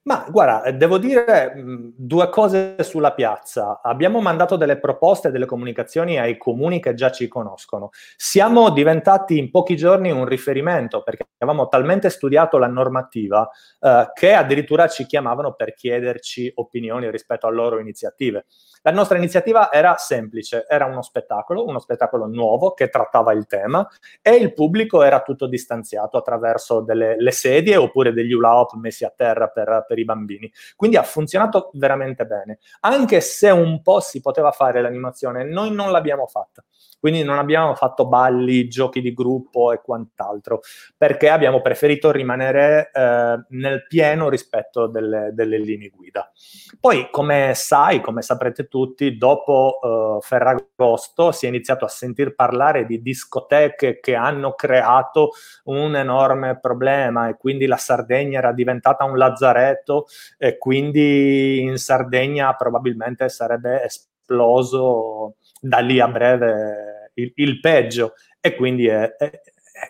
Ma 0.04 0.26
guarda, 0.28 0.68
devo 0.72 0.98
dire 0.98 1.54
mh, 1.54 1.92
due 1.96 2.28
cose 2.28 2.74
sulla 2.82 3.12
piazza. 3.12 3.80
Abbiamo 3.80 4.20
mandato 4.20 4.56
delle 4.56 4.76
proposte, 4.78 5.30
delle 5.30 5.46
comunicazioni 5.46 6.18
ai 6.18 6.36
comuni 6.36 6.80
che 6.80 6.94
già 6.94 7.12
ci 7.12 7.28
conoscono. 7.28 7.90
Siamo 8.16 8.70
diventati 8.70 9.38
in 9.38 9.50
pochi 9.52 9.76
giorni 9.76 10.10
un 10.10 10.24
riferimento 10.24 11.04
perché 11.04 11.26
avevamo 11.38 11.68
talmente 11.68 12.10
studiato 12.10 12.58
la 12.58 12.66
normativa 12.66 13.48
eh, 13.78 14.10
che 14.12 14.32
addirittura 14.32 14.88
ci 14.88 15.06
chiamavano 15.06 15.54
per 15.54 15.72
chiederci 15.72 16.50
opinioni 16.56 17.08
rispetto 17.08 17.46
a 17.46 17.50
loro 17.50 17.78
iniziative. 17.78 18.46
La 18.82 18.90
nostra 18.90 19.16
iniziativa 19.16 19.70
era 19.72 19.96
semplice, 19.96 20.66
era 20.68 20.86
uno 20.86 21.02
spettacolo, 21.02 21.64
uno 21.64 21.78
spettacolo 21.78 22.26
nuovo 22.26 22.72
che 22.72 22.88
trattava 22.88 23.32
il 23.32 23.46
tema 23.46 23.86
e 24.20 24.34
il 24.34 24.52
pubblico 24.52 25.02
era 25.02 25.22
tutto 25.22 25.46
distanziato 25.46 26.16
attraverso 26.16 26.80
delle 26.80 27.30
sedie 27.30 27.76
oppure 27.76 28.12
degli 28.12 28.32
hula 28.32 28.66
messi 28.74 29.04
a 29.04 29.12
terra 29.14 29.48
per, 29.48 29.84
per 29.86 29.98
i 29.98 30.04
bambini. 30.04 30.52
Quindi 30.76 30.96
ha 30.96 31.02
funzionato 31.02 31.70
veramente 31.74 32.26
bene. 32.26 32.58
Anche 32.80 33.20
se 33.20 33.50
un 33.50 33.82
po' 33.82 34.00
si 34.00 34.20
poteva 34.20 34.50
fare 34.50 34.82
l'animazione, 34.82 35.44
noi 35.44 35.70
non 35.70 35.90
l'abbiamo 35.90 36.26
fatta. 36.26 36.64
Quindi 37.02 37.24
non 37.24 37.38
abbiamo 37.38 37.74
fatto 37.74 38.06
balli, 38.06 38.68
giochi 38.68 39.00
di 39.00 39.12
gruppo 39.12 39.72
e 39.72 39.80
quant'altro, 39.82 40.60
perché 40.96 41.30
abbiamo 41.30 41.60
preferito 41.60 42.12
rimanere 42.12 42.92
eh, 42.94 43.44
nel 43.48 43.88
pieno 43.88 44.28
rispetto 44.28 44.86
delle, 44.86 45.30
delle, 45.32 45.58
linee 45.58 45.88
guida. 45.88 46.30
Poi, 46.78 47.08
come 47.10 47.54
sai, 47.56 48.00
come 48.00 48.22
saprete 48.22 48.68
tutti, 48.68 49.16
dopo 49.16 49.80
eh, 49.82 50.24
Ferragosto 50.24 51.32
si 51.32 51.46
è 51.46 51.48
iniziato 51.48 51.84
a 51.84 51.88
sentir 51.88 52.36
parlare 52.36 52.86
di 52.86 53.02
discoteche 53.02 53.98
che 53.98 54.14
hanno 54.14 54.52
creato 54.52 55.30
un 55.64 55.96
enorme 55.96 56.60
problema 56.60 57.26
e 57.26 57.36
quindi 57.36 57.66
la 57.66 57.78
Sardegna 57.78 58.38
era 58.38 58.52
diventata 58.52 59.02
un 59.02 59.18
lazzaretto 59.18 60.06
e 60.38 60.56
quindi 60.56 61.62
in 61.62 61.78
Sardegna 61.78 62.54
probabilmente 62.54 63.28
sarebbe 63.28 63.82
esploso 63.82 65.34
da 65.64 65.78
lì 65.78 66.00
a 66.00 66.08
breve 66.08 67.12
il, 67.14 67.32
il 67.36 67.60
peggio 67.60 68.14
e 68.40 68.56
quindi 68.56 68.88
è, 68.88 69.14
è, 69.14 69.40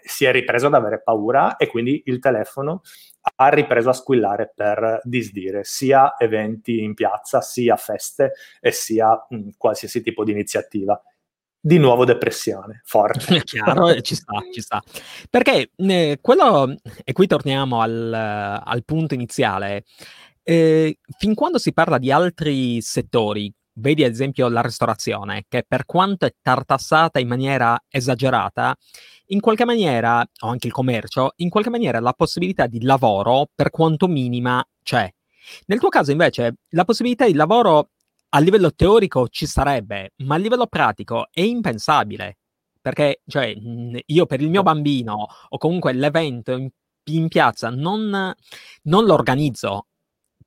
si 0.05 0.27
è 0.27 0.33
ripreso 0.33 0.67
ad 0.67 0.75
avere 0.75 1.03
paura 1.03 1.57
e 1.57 1.67
quindi 1.67 2.03
il 2.07 2.19
telefono 2.19 2.83
ha 3.37 3.49
ripreso 3.49 3.89
a 3.89 3.95
squillare 3.95 4.53
per 4.55 5.01
disdire 5.05 5.65
sia 5.65 6.15
eventi 6.19 6.83
in 6.83 6.93
piazza, 6.93 7.41
sia 7.41 7.77
feste 7.77 8.33
e 8.61 8.71
sia 8.71 9.27
mh, 9.29 9.51
qualsiasi 9.57 10.03
tipo 10.03 10.25
di 10.25 10.33
iniziativa. 10.33 11.01
Di 11.65 11.79
nuovo 11.79 12.05
depressione, 12.05 12.81
forte. 12.85 13.41
Chiaro, 13.45 14.01
ci 14.01 14.17
sta, 14.17 14.33
ci 14.53 14.61
sta. 14.61 14.83
Perché 15.31 15.71
eh, 15.77 16.19
quello, 16.21 16.75
e 17.05 17.13
qui 17.13 17.29
torniamo 17.29 17.81
al, 17.81 18.13
al 18.13 18.85
punto 18.85 19.15
iniziale, 19.15 19.85
eh, 20.43 20.99
fin 21.17 21.35
quando 21.35 21.59
si 21.59 21.73
parla 21.73 21.99
di 21.99 22.11
altri 22.11 22.81
settori, 22.83 23.53
Vedi 23.75 24.05
ad 24.05 24.13
esempio 24.13 24.49
la 24.49 24.61
ristorazione, 24.61 25.45
che 25.49 25.65
per 25.67 25.87
quanto 25.87 26.27
è 26.27 26.35
tartassata 26.43 27.19
in 27.19 27.29
maniera 27.29 27.83
esagerata, 27.89 28.77
in 29.27 29.41
qualche 29.41 29.65
maniera, 29.65 30.21
o 30.41 30.49
anche 30.49 30.67
il 30.67 30.73
commercio, 30.75 31.33
in 31.37 31.49
qualche 31.49 31.71
maniera 31.71 31.99
la 31.99 32.13
possibilità 32.13 32.67
di 32.67 32.83
lavoro, 32.83 33.49
per 33.55 33.71
quanto 33.71 34.09
minima, 34.09 34.63
c'è. 34.83 35.11
Nel 35.67 35.79
tuo 35.79 35.89
caso 35.89 36.11
invece 36.11 36.57
la 36.71 36.85
possibilità 36.85 37.25
di 37.27 37.33
lavoro 37.33 37.91
a 38.31 38.39
livello 38.41 38.75
teorico 38.75 39.29
ci 39.29 39.47
sarebbe, 39.47 40.13
ma 40.19 40.35
a 40.35 40.39
livello 40.39 40.67
pratico 40.67 41.29
è 41.33 41.41
impensabile. 41.41 42.39
Perché 42.81 43.23
cioè, 43.27 43.55
io 44.07 44.27
per 44.27 44.41
il 44.43 44.51
mio 44.51 44.63
bambino 44.63 45.29
o 45.49 45.59
comunque 45.59 45.93
l'evento 45.93 46.53
in, 46.53 46.69
in 47.05 47.29
piazza 47.29 47.71
non, 47.71 48.35
non 48.83 49.05
lo 49.05 49.15
organizzo 49.15 49.87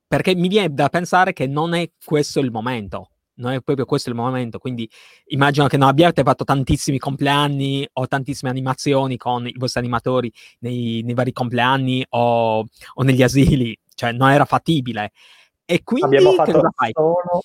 perché 0.08 0.36
mi 0.36 0.48
viene 0.48 0.74
da 0.74 0.90
pensare 0.90 1.34
che 1.34 1.48
non 1.48 1.74
è 1.74 1.90
questo 2.04 2.40
il 2.40 2.52
momento 2.52 3.15
non 3.36 3.54
è 3.54 3.62
proprio 3.62 3.86
questo 3.86 4.10
il 4.10 4.16
momento. 4.16 4.60
Quindi 4.60 4.90
immagino 5.28 5.68
che 5.68 5.78
non 5.78 5.88
abbiate 5.88 6.24
fatto 6.24 6.44
tantissimi 6.44 6.98
compleanni 6.98 7.88
o 7.94 8.08
tantissime 8.08 8.52
animazioni 8.52 9.18
con 9.18 9.48
i 9.48 9.56
vostri 9.58 9.80
animatori 9.80 10.32
nei, 10.60 11.02
nei 11.04 11.14
vari 11.14 11.32
compleanni 11.32 12.06
o, 12.10 12.60
o, 12.94 13.04
negli 13.04 13.24
asili, 13.24 13.78
cioè 13.94 14.12
non 14.12 14.30
era 14.30 14.46
fattibile. 14.46 15.12
E 15.66 15.82
quindi 15.84 16.18
abbiamo 16.18 16.34
fatto 16.34 16.62
solo, 16.92 17.42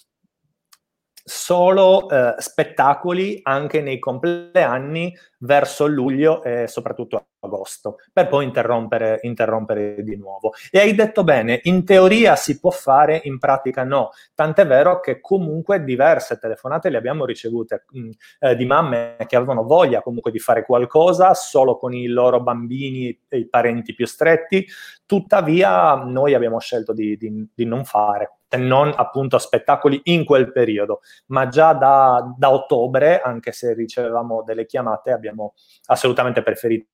solo 1.30 2.10
eh, 2.10 2.34
spettacoli 2.38 3.38
anche 3.44 3.80
nei 3.80 4.00
compleanni 4.00 5.16
verso 5.38 5.86
luglio 5.86 6.42
e 6.42 6.66
soprattutto 6.66 7.28
agosto, 7.38 7.98
per 8.12 8.26
poi 8.26 8.44
interrompere, 8.44 9.20
interrompere, 9.22 10.02
di 10.02 10.16
nuovo. 10.16 10.52
E 10.72 10.80
hai 10.80 10.92
detto 10.92 11.22
bene, 11.22 11.60
in 11.64 11.84
teoria 11.84 12.34
si 12.34 12.58
può 12.58 12.70
fare, 12.70 13.20
in 13.24 13.38
pratica 13.38 13.84
no. 13.84 14.10
Tant'è 14.34 14.66
vero 14.66 14.98
che 14.98 15.20
comunque 15.20 15.84
diverse 15.84 16.36
telefonate 16.36 16.90
le 16.90 16.96
abbiamo 16.98 17.24
ricevute 17.24 17.84
mh, 17.88 18.00
mm, 18.00 18.10
eh, 18.40 18.56
di 18.56 18.66
mamme 18.66 19.16
che 19.28 19.36
avevano 19.36 19.62
voglia 19.62 20.02
comunque 20.02 20.32
di 20.32 20.40
fare 20.40 20.64
qualcosa 20.64 21.32
solo 21.34 21.76
con 21.76 21.94
i 21.94 22.08
loro 22.08 22.42
bambini 22.42 23.16
e 23.28 23.38
i 23.38 23.48
parenti 23.48 23.94
più 23.94 24.04
stretti, 24.04 24.66
tuttavia 25.06 25.94
noi 25.94 26.34
abbiamo 26.34 26.58
scelto 26.58 26.92
di, 26.92 27.16
di, 27.16 27.48
di 27.54 27.64
non 27.64 27.84
fare 27.84 28.39
non 28.58 28.92
appunto 28.96 29.38
spettacoli 29.38 30.00
in 30.04 30.24
quel 30.24 30.52
periodo, 30.52 31.00
ma 31.26 31.48
già 31.48 31.72
da, 31.72 32.34
da 32.36 32.50
ottobre, 32.50 33.20
anche 33.20 33.52
se 33.52 33.74
ricevevamo 33.74 34.42
delle 34.42 34.66
chiamate, 34.66 35.12
abbiamo 35.12 35.54
assolutamente 35.86 36.42
preferito 36.42 36.86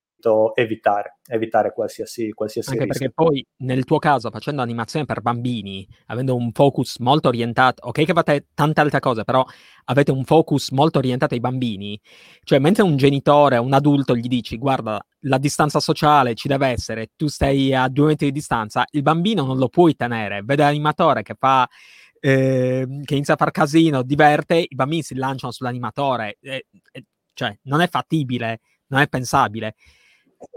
evitare, 0.54 1.18
evitare 1.26 1.73
qualsiasi, 1.73 2.32
qualsiasi 2.32 2.70
Anche 2.70 2.85
rischio. 2.85 3.11
perché 3.11 3.14
poi 3.14 3.46
nel 3.58 3.85
tuo 3.85 3.99
caso, 3.99 4.30
facendo 4.30 4.62
animazione 4.62 5.04
per 5.04 5.20
bambini, 5.20 5.87
avendo 6.06 6.35
un 6.35 6.50
focus 6.52 6.99
molto 6.99 7.28
orientato, 7.28 7.87
ok 7.87 8.04
che 8.04 8.12
fate 8.12 8.46
tante 8.54 8.80
altre 8.80 9.00
cose, 9.00 9.25
però 9.25 9.44
avete 9.85 10.11
un 10.11 10.25
focus 10.25 10.70
molto 10.70 10.99
orientato 10.99 11.35
ai 11.35 11.40
bambini, 11.40 12.00
cioè 12.42 12.58
mentre 12.58 12.82
un 12.82 12.96
genitore, 12.96 13.58
un 13.58 13.73
adulto 13.73 14.16
gli 14.16 14.26
dici 14.26 14.56
guarda 14.56 15.00
la 15.20 15.38
distanza 15.38 15.80
sociale 15.80 16.35
ci 16.35 16.49
deve 16.49 16.68
essere, 16.68 17.11
tu 17.14 17.28
stai 17.28 17.75
a 17.75 17.88
due 17.88 18.06
metri 18.08 18.26
di 18.26 18.32
distanza, 18.32 18.85
il 18.90 19.02
bambino 19.02 19.44
non 19.44 19.58
lo 19.58 19.68
puoi 19.68 19.94
tenere, 19.94 20.42
vede 20.42 20.62
l'animatore 20.62 21.23
che 21.23 21.35
fa... 21.38 21.68
Eh, 22.18 22.87
che 23.04 23.14
inizia 23.14 23.35
a 23.35 23.37
far 23.37 23.52
casino, 23.52 24.02
diverte, 24.02 24.56
i 24.56 24.75
bambini 24.75 25.02
si 25.02 25.14
lanciano 25.14 25.52
sull'animatore, 25.52 26.38
eh, 26.40 26.66
eh, 26.90 27.04
cioè 27.35 27.56
non 27.64 27.82
è 27.82 27.88
fattibile, 27.88 28.61
non 28.88 29.00
è 29.00 29.06
pensabile. 29.06 29.75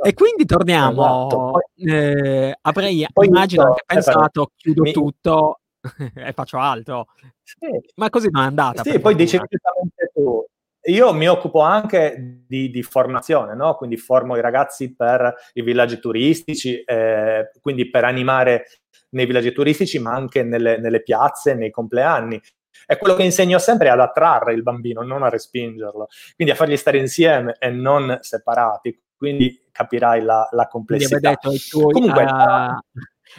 E 0.03 0.13
quindi 0.13 0.45
torniamo. 0.45 1.27
Esatto. 1.27 1.59
Eh, 1.75 2.57
avrei, 2.61 3.07
poi 3.11 3.27
immagino, 3.27 3.63
anche 3.63 3.83
pensato, 3.85 4.51
chiudo 4.55 4.81
mi... 4.81 4.91
tutto 4.91 5.59
e 6.15 6.33
faccio 6.33 6.57
altro. 6.57 7.07
Sì. 7.43 7.67
Ma 7.95 8.09
così 8.09 8.29
non 8.29 8.43
è 8.43 8.45
andata. 8.47 8.83
Sì, 8.83 8.99
poi 8.99 9.15
dicevi 9.15 9.45
giustamente 9.49 10.11
tu. 10.13 10.45
Io 10.83 11.13
mi 11.13 11.27
occupo 11.27 11.59
anche 11.59 12.43
di, 12.47 12.69
di 12.69 12.83
formazione, 12.83 13.53
no? 13.53 13.75
quindi 13.75 13.97
formo 13.97 14.37
i 14.37 14.41
ragazzi 14.41 14.95
per 14.95 15.33
i 15.53 15.61
villaggi 15.61 15.99
turistici, 15.99 16.81
eh, 16.81 17.51
quindi 17.61 17.89
per 17.89 18.05
animare 18.05 18.65
nei 19.09 19.25
villaggi 19.25 19.51
turistici, 19.51 19.99
ma 19.99 20.13
anche 20.13 20.41
nelle, 20.41 20.77
nelle 20.77 21.03
piazze, 21.03 21.53
nei 21.53 21.69
compleanni. 21.69 22.41
E 22.87 22.97
quello 22.97 23.13
che 23.15 23.23
insegno 23.23 23.59
sempre 23.59 23.87
è 23.87 23.91
ad 23.91 23.99
attrarre 23.99 24.53
il 24.53 24.63
bambino, 24.63 25.03
non 25.03 25.21
a 25.21 25.29
respingerlo, 25.29 26.07
quindi 26.35 26.53
a 26.53 26.57
fargli 26.57 26.77
stare 26.77 26.97
insieme 26.97 27.55
e 27.59 27.69
non 27.69 28.17
separati 28.21 28.97
quindi 29.19 29.67
capirai 29.69 30.21
la, 30.21 30.47
la 30.51 30.67
complessità. 30.67 31.19
Detto 31.19 31.51
tuoi, 31.69 31.91
Comunque, 31.91 32.23
uh, 32.23 32.79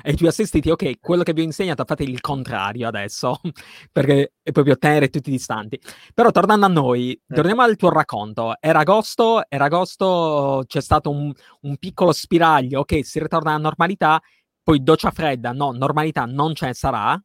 ai 0.03 0.15
tuoi 0.15 0.29
assistiti, 0.29 0.69
ok, 0.69 1.01
quello 1.01 1.23
che 1.23 1.33
vi 1.33 1.41
ho 1.41 1.45
insegnato 1.45 1.87
fate 1.87 2.03
il 2.03 2.21
contrario 2.21 2.87
adesso, 2.87 3.41
perché 3.91 4.35
è 4.43 4.53
proprio 4.53 4.77
tenere 4.77 5.09
tutti 5.09 5.31
distanti. 5.31 5.81
Però 6.13 6.31
tornando 6.31 6.67
a 6.67 6.69
noi, 6.69 7.13
eh. 7.13 7.35
torniamo 7.35 7.63
al 7.63 7.77
tuo 7.77 7.89
racconto. 7.89 8.57
Era 8.61 8.81
agosto, 8.81 9.43
era 9.49 9.65
agosto, 9.65 10.65
c'è 10.67 10.83
stato 10.83 11.11
un, 11.11 11.33
un 11.63 11.77
piccolo 11.79 12.13
spiraglio, 12.13 12.81
ok, 12.81 13.03
si 13.03 13.19
ritorna 13.19 13.53
alla 13.53 13.63
normalità, 13.63 14.21
poi 14.63 14.83
doccia 14.83 15.11
fredda, 15.11 15.53
no, 15.53 15.73
normalità 15.73 16.27
non 16.27 16.55
ce 16.55 16.67
ne 16.67 16.75
sarà, 16.75 17.19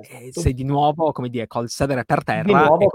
esatto. 0.00 0.40
sei 0.40 0.54
di 0.54 0.62
nuovo, 0.62 1.10
come 1.10 1.28
dire, 1.28 1.48
col 1.48 1.68
sedere 1.68 2.04
per 2.04 2.22
terra. 2.22 2.44
Di 2.44 2.52
nuovo, 2.52 2.86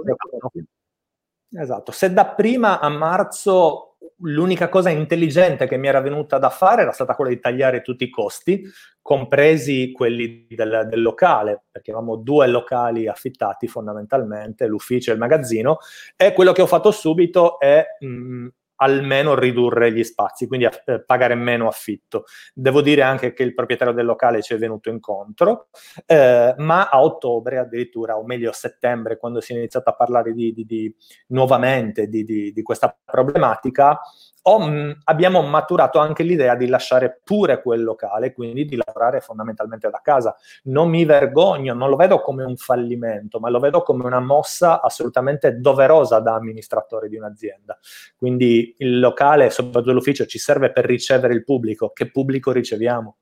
esatto. 1.52 1.92
Se 1.92 2.14
da 2.14 2.26
prima 2.26 2.80
a 2.80 2.88
marzo 2.88 3.95
l'unica 4.26 4.70
cosa 4.70 4.90
intelligente 4.90 5.68
che 5.68 5.78
mi 5.78 5.88
era 5.88 6.02
venuta 6.02 6.38
da 6.38 6.50
fare 6.50 6.82
era 6.82 6.92
stata 6.92 7.16
quella 7.16 7.32
di 7.32 7.40
tagliare 7.40 7.82
tutti 7.82 8.04
i 8.04 8.10
costi, 8.10 8.64
compresi 9.02 9.92
quelli 9.92 10.48
del, 10.50 10.88
del, 10.90 11.02
locale, 11.02 11.64
perché 11.72 11.92
avevamo 11.92 12.16
due 12.18 12.48
locali 12.48 13.08
affittati 13.08 13.68
fondamentalmente, 13.68 14.68
l'ufficio 14.68 15.12
e 15.12 15.14
il 15.14 15.20
magazzino, 15.20 15.78
e 16.16 16.34
quello 16.34 16.52
che 16.52 16.62
ho 16.62 16.68
fatto 16.68 16.92
subito 16.92 17.60
è 17.60 17.86
mh, 18.00 18.48
almeno 18.78 19.36
ridurre 19.36 19.92
gli 19.92 20.04
spazi, 20.04 20.48
quindi 20.48 20.68
eh, 20.86 21.04
pagare 21.04 21.36
meno 21.36 21.68
affitto. 21.68 22.26
Devo 22.54 22.82
dire 22.82 23.02
anche 23.02 23.34
che 23.34 23.44
il 23.44 23.54
proprietario 23.54 23.94
del 23.94 24.06
locale 24.06 24.42
ci 24.42 24.54
è 24.54 24.58
venuto 24.58 24.90
incontro, 24.90 25.68
eh, 26.06 26.54
ma 26.58 26.90
a 26.90 27.02
ottobre 27.02 27.58
addirittura, 27.58 28.18
o 28.18 28.26
meglio 28.26 28.50
a 28.50 28.54
settembre, 28.54 29.18
quando 29.18 29.42
si 29.42 29.54
è 29.54 29.58
iniziato 29.58 29.90
a 29.90 29.96
parlare 29.96 30.34
di, 30.34 30.54
di, 30.54 30.66
di 30.66 30.96
nuovamente 31.28 32.08
di, 32.08 32.24
di, 32.24 32.62
questa 32.62 32.96
problematica, 33.04 34.00
ho, 34.48 34.68
mm, 34.68 34.92
abbiamo 35.06 35.42
maturato 35.42 35.98
anche 35.98 36.22
l'idea 36.22 36.56
di 36.56 36.68
lasciare 36.68 37.20
pure 37.24 37.62
quel 37.62 37.84
locale, 37.84 38.32
quindi 38.32 38.66
di 38.66 38.80
lavorare 38.84 39.20
fondamentalmente 39.20 39.90
da 39.90 40.02
casa. 40.04 40.36
Non 40.66 40.90
mi 40.90 41.04
vergogno, 41.04 41.74
non 41.74 41.90
lo 41.90 41.96
vedo 41.96 42.22
come 42.22 42.44
un 42.44 42.56
fallimento, 42.56 43.40
ma 43.40 43.50
lo 43.50 43.60
vedo 43.60 43.82
come 43.82 44.06
una 44.06 44.20
mossa 44.20 44.82
assolutamente 44.82 45.60
doverosa 45.60 46.20
da 46.20 46.36
amministratore 46.36 47.10
di 47.10 47.18
un'azienda. 47.18 47.80
Quindi 48.16 48.76
il 48.78 49.00
locale, 49.00 49.50
soprattutto 49.50 49.94
l'ufficio, 49.94 50.26
ci 50.26 50.38
serve 50.38 50.72
per 50.72 50.86
ricevere 50.86 51.34
il 51.34 51.44
pubblico. 51.44 51.90
Che 51.90 52.12
pubblico 52.12 52.52
riceviamo? 52.52 53.18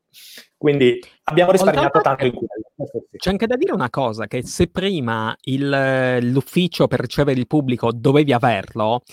Quindi 0.57 1.01
abbiamo 1.23 1.51
risparmiato 1.51 2.01
tanto 2.01 2.25
in 2.25 2.33
quello. 2.33 3.07
C'è 3.15 3.29
anche 3.29 3.47
da 3.47 3.55
dire 3.55 3.71
una 3.71 3.89
cosa, 3.89 4.27
che 4.27 4.43
se 4.45 4.67
prima 4.67 5.33
il, 5.43 6.31
l'ufficio 6.31 6.87
per 6.87 6.99
ricevere 6.99 7.39
il 7.39 7.47
pubblico 7.47 7.91
dovevi 7.93 8.33
averlo, 8.33 9.03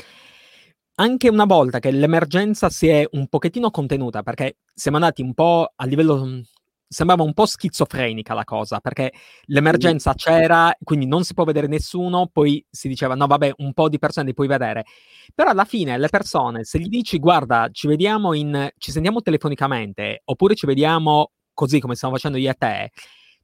anche 1.00 1.30
una 1.30 1.47
volta 1.47 1.78
che 1.78 1.90
l'emergenza 1.90 2.69
si 2.69 2.87
è 2.88 3.09
un 3.12 3.26
pochettino 3.26 3.71
contenuta, 3.71 4.23
perché 4.23 4.59
siamo 4.75 4.99
andati 4.99 5.23
un 5.23 5.33
po' 5.33 5.73
a 5.75 5.87
livello 5.87 6.26
mm, 6.26 6.40
sembrava 6.87 7.23
un 7.23 7.33
po' 7.33 7.47
schizofrenica 7.47 8.35
la 8.35 8.45
cosa, 8.45 8.80
perché 8.80 9.11
l'emergenza 9.45 10.12
c'era, 10.12 10.76
quindi 10.85 11.07
non 11.07 11.25
si 11.25 11.33
può 11.33 11.45
vedere 11.45 11.69
nessuno, 11.69 12.28
poi 12.30 12.62
si 12.69 12.87
diceva 12.87 13.14
no 13.14 13.26
vabbè, 13.26 13.54
un 13.59 13.73
po' 13.73 13.88
di 13.88 13.99
persone 13.99 14.26
li 14.26 14.35
puoi 14.35 14.47
vedere. 14.47 14.85
Però 15.35 15.49
alla 15.50 15.64
fine 15.64 15.97
le 15.97 16.09
persone, 16.09 16.64
se 16.64 16.78
gli 16.78 16.88
dici 16.88 17.19
guarda, 17.19 17.69
ci 17.73 17.87
vediamo 17.87 18.35
in 18.35 18.69
ci 18.76 18.90
sentiamo 18.92 19.23
telefonicamente 19.23 20.21
oppure 20.25 20.54
ci 20.54 20.66
vediamo 20.66 21.30
così 21.54 21.80
come 21.80 21.95
stiamo 21.95 22.14
facendo 22.14 22.37
io 22.37 22.50
e 22.50 22.54
te, 22.54 22.90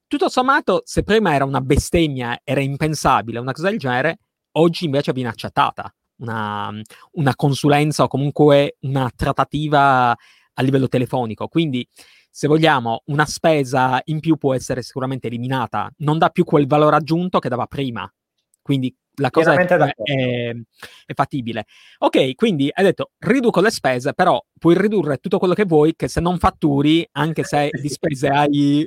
tutto 0.06 0.28
sommato, 0.28 0.82
se 0.84 1.02
prima 1.04 1.34
era 1.34 1.44
una 1.46 1.60
bestemmia, 1.62 2.38
era 2.44 2.60
impensabile, 2.60 3.38
una 3.38 3.52
cosa 3.52 3.70
del 3.70 3.78
genere, 3.78 4.18
oggi 4.52 4.84
invece 4.84 5.12
viene 5.12 5.30
accettata 5.30 5.90
una, 6.18 6.70
una 7.12 7.34
consulenza 7.34 8.04
o 8.04 8.08
comunque 8.08 8.76
una 8.80 9.10
trattativa 9.14 10.10
a 10.10 10.62
livello 10.62 10.88
telefonico. 10.88 11.48
Quindi, 11.48 11.86
se 12.30 12.48
vogliamo, 12.48 13.02
una 13.06 13.26
spesa 13.26 14.00
in 14.04 14.20
più 14.20 14.36
può 14.36 14.54
essere 14.54 14.82
sicuramente 14.82 15.26
eliminata, 15.26 15.90
non 15.98 16.18
dà 16.18 16.28
più 16.30 16.44
quel 16.44 16.66
valore 16.66 16.96
aggiunto 16.96 17.38
che 17.38 17.48
dava 17.48 17.66
prima. 17.66 18.10
Quindi 18.60 18.94
la 19.18 19.30
cosa 19.30 19.54
è, 19.54 19.64
è, 19.64 20.54
è, 21.06 21.14
fattibile. 21.14 21.64
Ok, 21.98 22.34
quindi 22.34 22.70
hai 22.72 22.84
detto 22.84 23.12
riduco 23.18 23.60
le 23.60 23.70
spese, 23.70 24.12
però 24.12 24.42
puoi 24.58 24.76
ridurre 24.76 25.18
tutto 25.18 25.38
quello 25.38 25.54
che 25.54 25.64
vuoi, 25.64 25.94
che 25.96 26.08
se 26.08 26.20
non 26.20 26.38
fatturi, 26.38 27.06
anche 27.12 27.44
se 27.44 27.70
di 27.72 27.88
spese 27.88 28.28
hai 28.28 28.86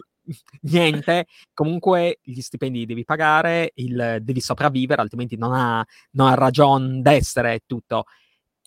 niente, 0.62 1.26
comunque 1.54 2.20
gli 2.22 2.42
stipendi 2.42 2.80
li 2.80 2.86
devi 2.86 3.04
pagare, 3.04 3.72
il, 3.76 4.20
devi 4.22 4.42
sopravvivere, 4.42 5.02
altrimenti 5.02 5.38
non 5.38 5.54
ha, 5.54 5.86
non 6.12 6.28
ha 6.28 6.34
ragione 6.36 7.02
d'essere 7.02 7.54
e 7.56 7.62
tutto. 7.66 8.06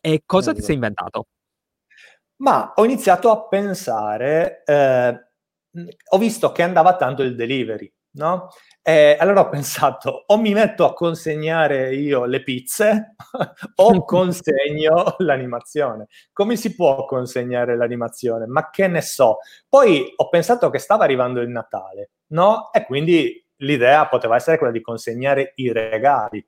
E 0.01 0.23
cosa 0.27 0.53
ti 0.53 0.63
sei 0.63 0.75
inventato? 0.75 1.27
Ma 2.37 2.73
ho 2.75 2.85
iniziato 2.85 3.31
a 3.31 3.47
pensare, 3.47 4.63
eh, 4.65 5.31
ho 6.11 6.19
visto 6.19 6.51
che 6.51 6.63
andava 6.63 6.97
tanto 6.97 7.23
il 7.23 7.37
delivery, 7.37 7.93
no? 8.13 8.49
E 8.83 9.17
allora 9.19 9.43
ho 9.43 9.49
pensato, 9.49 10.25
o 10.27 10.39
mi 10.39 10.53
metto 10.53 10.85
a 10.85 10.93
consegnare 10.93 11.95
io 11.95 12.25
le 12.25 12.43
pizze 12.43 13.15
o 13.77 14.05
consegno 14.05 15.15
l'animazione. 15.19 16.09
Come 16.33 16.57
si 16.57 16.75
può 16.75 17.05
consegnare 17.05 17.77
l'animazione? 17.77 18.47
Ma 18.47 18.71
che 18.71 18.89
ne 18.89 19.01
so. 19.01 19.39
Poi 19.69 20.13
ho 20.17 20.29
pensato 20.29 20.69
che 20.71 20.79
stava 20.79 21.05
arrivando 21.05 21.41
il 21.41 21.49
Natale, 21.49 22.11
no? 22.29 22.73
E 22.73 22.85
quindi 22.85 23.43
l'idea 23.59 24.07
poteva 24.09 24.37
essere 24.37 24.59
quella 24.59 24.73
di 24.73 24.81
consegnare 24.81 25.53
i 25.57 25.73
regali. 25.73 26.45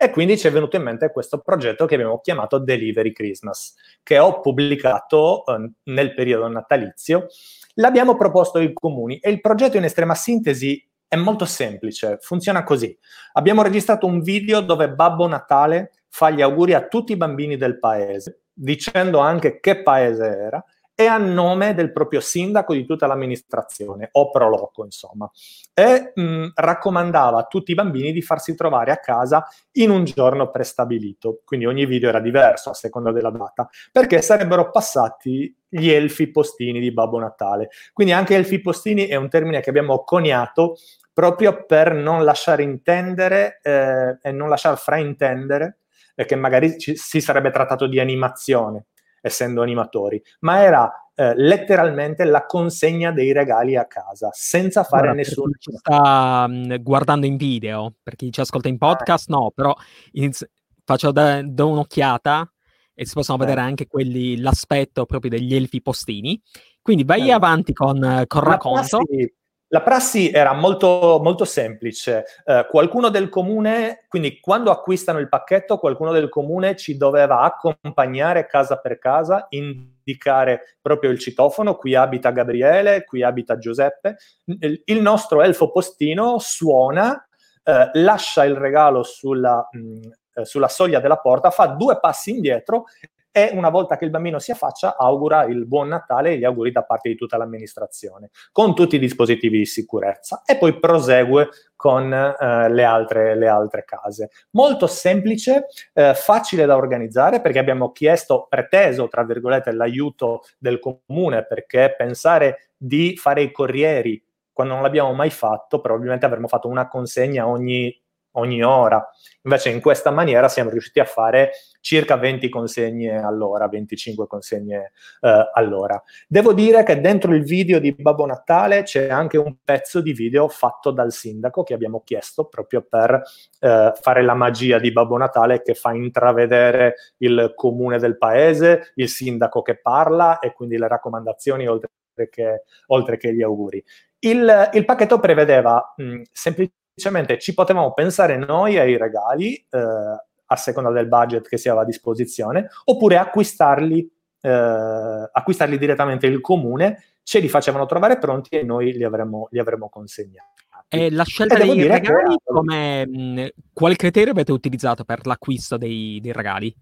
E 0.00 0.10
quindi 0.10 0.38
ci 0.38 0.46
è 0.46 0.52
venuto 0.52 0.76
in 0.76 0.82
mente 0.82 1.10
questo 1.10 1.40
progetto 1.40 1.84
che 1.84 1.94
abbiamo 1.94 2.20
chiamato 2.20 2.58
Delivery 2.58 3.10
Christmas, 3.10 3.74
che 4.04 4.18
ho 4.18 4.38
pubblicato 4.40 5.44
eh, 5.44 5.70
nel 5.84 6.14
periodo 6.14 6.46
natalizio. 6.46 7.26
L'abbiamo 7.74 8.16
proposto 8.16 8.58
ai 8.58 8.72
comuni 8.72 9.18
e 9.18 9.30
il 9.30 9.40
progetto 9.40 9.76
in 9.76 9.84
estrema 9.84 10.14
sintesi 10.14 10.87
è 11.08 11.16
molto 11.16 11.46
semplice, 11.46 12.18
funziona 12.20 12.62
così. 12.62 12.96
Abbiamo 13.32 13.62
registrato 13.62 14.06
un 14.06 14.20
video 14.20 14.60
dove 14.60 14.90
Babbo 14.90 15.26
Natale 15.26 15.92
fa 16.08 16.30
gli 16.30 16.42
auguri 16.42 16.74
a 16.74 16.86
tutti 16.86 17.12
i 17.12 17.16
bambini 17.16 17.56
del 17.56 17.78
paese, 17.78 18.42
dicendo 18.52 19.18
anche 19.18 19.58
che 19.58 19.82
paese 19.82 20.24
era 20.24 20.64
e 21.00 21.06
a 21.06 21.16
nome 21.16 21.74
del 21.74 21.92
proprio 21.92 22.18
sindaco 22.18 22.74
di 22.74 22.84
tutta 22.84 23.06
l'amministrazione, 23.06 24.08
o 24.10 24.30
proloco 24.32 24.82
insomma, 24.82 25.30
e 25.72 26.10
mh, 26.12 26.48
raccomandava 26.56 27.38
a 27.38 27.44
tutti 27.44 27.70
i 27.70 27.76
bambini 27.76 28.10
di 28.10 28.20
farsi 28.20 28.56
trovare 28.56 28.90
a 28.90 28.98
casa 28.98 29.46
in 29.74 29.90
un 29.90 30.02
giorno 30.02 30.50
prestabilito, 30.50 31.42
quindi 31.44 31.66
ogni 31.66 31.86
video 31.86 32.08
era 32.08 32.18
diverso 32.18 32.70
a 32.70 32.74
seconda 32.74 33.12
della 33.12 33.30
data, 33.30 33.68
perché 33.92 34.20
sarebbero 34.20 34.72
passati 34.72 35.56
gli 35.68 35.88
elfi 35.88 36.32
postini 36.32 36.80
di 36.80 36.90
Babbo 36.92 37.20
Natale. 37.20 37.68
Quindi 37.92 38.12
anche 38.12 38.34
elfi 38.34 38.60
postini 38.60 39.06
è 39.06 39.14
un 39.14 39.28
termine 39.28 39.60
che 39.60 39.70
abbiamo 39.70 40.02
coniato 40.02 40.78
proprio 41.12 41.64
per 41.64 41.94
non 41.94 42.24
lasciare 42.24 42.64
intendere 42.64 43.60
eh, 43.62 44.18
e 44.20 44.32
non 44.32 44.48
lasciar 44.48 44.76
fraintendere 44.76 45.78
che 46.26 46.34
magari 46.34 46.76
ci, 46.76 46.96
si 46.96 47.20
sarebbe 47.20 47.52
trattato 47.52 47.86
di 47.86 48.00
animazione 48.00 48.86
essendo 49.20 49.62
animatori, 49.62 50.22
ma 50.40 50.62
era 50.62 50.90
eh, 51.14 51.34
letteralmente 51.34 52.24
la 52.24 52.46
consegna 52.46 53.10
dei 53.10 53.32
regali 53.32 53.76
a 53.76 53.86
casa, 53.86 54.30
senza 54.32 54.84
fare 54.84 55.06
Guarda, 55.06 55.18
nessun... 55.18 55.50
Ci 55.58 55.72
sta 55.76 56.48
guardando 56.80 57.26
in 57.26 57.36
video, 57.36 57.94
per 58.02 58.14
chi 58.14 58.30
ci 58.30 58.40
ascolta 58.40 58.68
in 58.68 58.74
eh. 58.74 58.78
podcast, 58.78 59.28
eh. 59.28 59.32
no, 59.32 59.50
però 59.52 59.74
iniz- 60.12 60.48
faccio 60.84 61.10
da, 61.10 61.42
da, 61.42 61.64
un'occhiata 61.64 62.48
e 62.94 63.04
si 63.04 63.14
possono 63.14 63.36
eh. 63.38 63.46
vedere 63.46 63.60
anche 63.60 63.86
quelli, 63.86 64.38
l'aspetto 64.40 65.06
proprio 65.06 65.30
degli 65.30 65.54
elfi 65.54 65.82
postini. 65.82 66.40
Quindi 66.80 67.04
vai 67.04 67.30
avanti 67.30 67.72
con, 67.72 68.24
con 68.26 68.40
racconto. 68.40 68.98
Passi, 68.98 69.34
la 69.68 69.82
prassi 69.82 70.30
era 70.30 70.52
molto, 70.54 71.20
molto 71.22 71.44
semplice. 71.44 72.24
Eh, 72.44 72.66
qualcuno 72.70 73.10
del 73.10 73.28
comune, 73.28 74.04
quindi 74.08 74.40
quando 74.40 74.70
acquistano 74.70 75.18
il 75.18 75.28
pacchetto, 75.28 75.78
qualcuno 75.78 76.12
del 76.12 76.28
comune 76.28 76.76
ci 76.76 76.96
doveva 76.96 77.40
accompagnare 77.40 78.46
casa 78.46 78.78
per 78.78 78.98
casa, 78.98 79.46
indicare 79.50 80.76
proprio 80.80 81.10
il 81.10 81.18
citofono, 81.18 81.76
qui 81.76 81.94
abita 81.94 82.30
Gabriele, 82.30 83.04
qui 83.04 83.22
abita 83.22 83.58
Giuseppe. 83.58 84.16
Il 84.44 85.02
nostro 85.02 85.42
elfo 85.42 85.70
postino 85.70 86.38
suona, 86.38 87.28
eh, 87.62 87.90
lascia 87.94 88.44
il 88.44 88.56
regalo 88.56 89.02
sulla, 89.02 89.68
mh, 89.70 89.78
mm, 89.78 90.02
eh, 90.34 90.44
sulla 90.46 90.68
soglia 90.68 91.00
della 91.00 91.18
porta, 91.18 91.50
fa 91.50 91.66
due 91.66 91.98
passi 92.00 92.30
indietro 92.30 92.84
e 93.30 93.50
una 93.52 93.68
volta 93.68 93.96
che 93.96 94.04
il 94.04 94.10
bambino 94.10 94.38
si 94.38 94.50
affaccia 94.50 94.96
augura 94.96 95.44
il 95.44 95.66
buon 95.66 95.88
Natale 95.88 96.32
e 96.32 96.38
gli 96.38 96.44
auguri 96.44 96.70
da 96.72 96.82
parte 96.82 97.08
di 97.08 97.14
tutta 97.14 97.36
l'amministrazione, 97.36 98.30
con 98.52 98.74
tutti 98.74 98.96
i 98.96 98.98
dispositivi 98.98 99.58
di 99.58 99.66
sicurezza 99.66 100.42
e 100.44 100.56
poi 100.56 100.78
prosegue 100.78 101.48
con 101.76 102.12
eh, 102.12 102.68
le, 102.70 102.84
altre, 102.84 103.36
le, 103.36 103.48
altre, 103.48 103.84
case. 103.84 104.30
Molto 104.50 104.86
semplice, 104.86 105.66
eh, 105.92 106.14
facile 106.14 106.66
da 106.66 106.76
organizzare 106.76 107.40
perché 107.40 107.58
abbiamo 107.58 107.92
chiesto, 107.92 108.46
preteso, 108.48 109.08
tra 109.08 109.24
virgolette, 109.24 109.72
l'aiuto 109.72 110.42
del 110.58 110.80
comune 110.80 111.44
perché 111.46 111.94
pensare 111.96 112.70
di 112.76 113.16
fare 113.16 113.42
i 113.42 113.52
corrieri 113.52 114.22
quando 114.52 114.74
non 114.74 114.82
l'abbiamo 114.82 115.12
mai 115.12 115.30
fatto, 115.30 115.80
probabilmente 115.80 116.26
avremmo 116.26 116.48
fatto 116.48 116.66
una 116.66 116.88
consegna 116.88 117.46
ogni 117.46 117.96
ogni 118.32 118.62
ora. 118.62 119.06
Invece 119.42 119.70
in 119.70 119.80
questa 119.80 120.10
maniera 120.10 120.48
siamo 120.48 120.70
riusciti 120.70 121.00
a 121.00 121.04
fare 121.04 121.52
circa 121.88 122.16
20 122.16 122.50
consegne 122.50 123.16
all'ora, 123.16 123.66
25 123.66 124.26
consegne 124.26 124.92
eh, 125.22 125.50
all'ora. 125.54 126.02
Devo 126.26 126.52
dire 126.52 126.82
che 126.82 127.00
dentro 127.00 127.34
il 127.34 127.44
video 127.44 127.78
di 127.78 127.94
Babbo 127.94 128.26
Natale 128.26 128.82
c'è 128.82 129.08
anche 129.08 129.38
un 129.38 129.56
pezzo 129.64 130.02
di 130.02 130.12
video 130.12 130.48
fatto 130.48 130.90
dal 130.90 131.12
sindaco 131.12 131.62
che 131.62 131.72
abbiamo 131.72 132.02
chiesto 132.04 132.44
proprio 132.44 132.84
per 132.86 133.22
eh, 133.60 133.92
fare 133.98 134.22
la 134.22 134.34
magia 134.34 134.78
di 134.78 134.92
Babbo 134.92 135.16
Natale 135.16 135.62
che 135.62 135.72
fa 135.72 135.94
intravedere 135.94 136.96
il 137.18 137.52
comune 137.54 137.98
del 137.98 138.18
paese, 138.18 138.92
il 138.96 139.08
sindaco 139.08 139.62
che 139.62 139.80
parla 139.80 140.40
e 140.40 140.52
quindi 140.52 140.76
le 140.76 140.88
raccomandazioni 140.88 141.66
oltre 141.66 141.88
che, 142.30 142.64
oltre 142.88 143.16
che 143.16 143.32
gli 143.32 143.42
auguri. 143.42 143.82
Il, 144.18 144.70
il 144.74 144.84
pacchetto 144.84 145.18
prevedeva 145.20 145.94
mh, 145.96 146.20
semplicemente 146.32 147.38
ci 147.38 147.54
potevamo 147.54 147.94
pensare 147.94 148.36
noi 148.36 148.76
ai 148.76 148.98
regali, 148.98 149.54
eh, 149.54 150.26
a 150.50 150.56
seconda 150.56 150.90
del 150.90 151.08
budget 151.08 151.48
che 151.48 151.56
si 151.56 151.68
aveva 151.68 151.84
a 151.84 151.86
disposizione, 151.86 152.68
oppure 152.84 153.16
acquistarli, 153.16 154.10
eh, 154.40 155.30
acquistarli 155.32 155.78
direttamente 155.78 156.26
il 156.26 156.40
comune, 156.40 157.02
ce 157.22 157.38
li 157.38 157.48
facevano 157.48 157.86
trovare 157.86 158.18
pronti 158.18 158.56
e 158.56 158.62
noi 158.62 158.92
li 158.92 159.04
avremmo, 159.04 159.48
li 159.50 159.58
avremmo 159.58 159.88
consegnati. 159.88 160.64
E 160.88 161.10
la 161.10 161.24
scelta 161.24 161.56
e 161.58 161.66
dei 161.66 161.86
regali, 161.86 162.34
che... 162.36 162.42
come, 162.44 163.06
mh, 163.06 163.48
quale 163.74 163.96
criterio 163.96 164.32
avete 164.32 164.52
utilizzato 164.52 165.04
per 165.04 165.26
l'acquisto 165.26 165.76
dei, 165.76 166.18
dei 166.22 166.32
regali? 166.32 166.74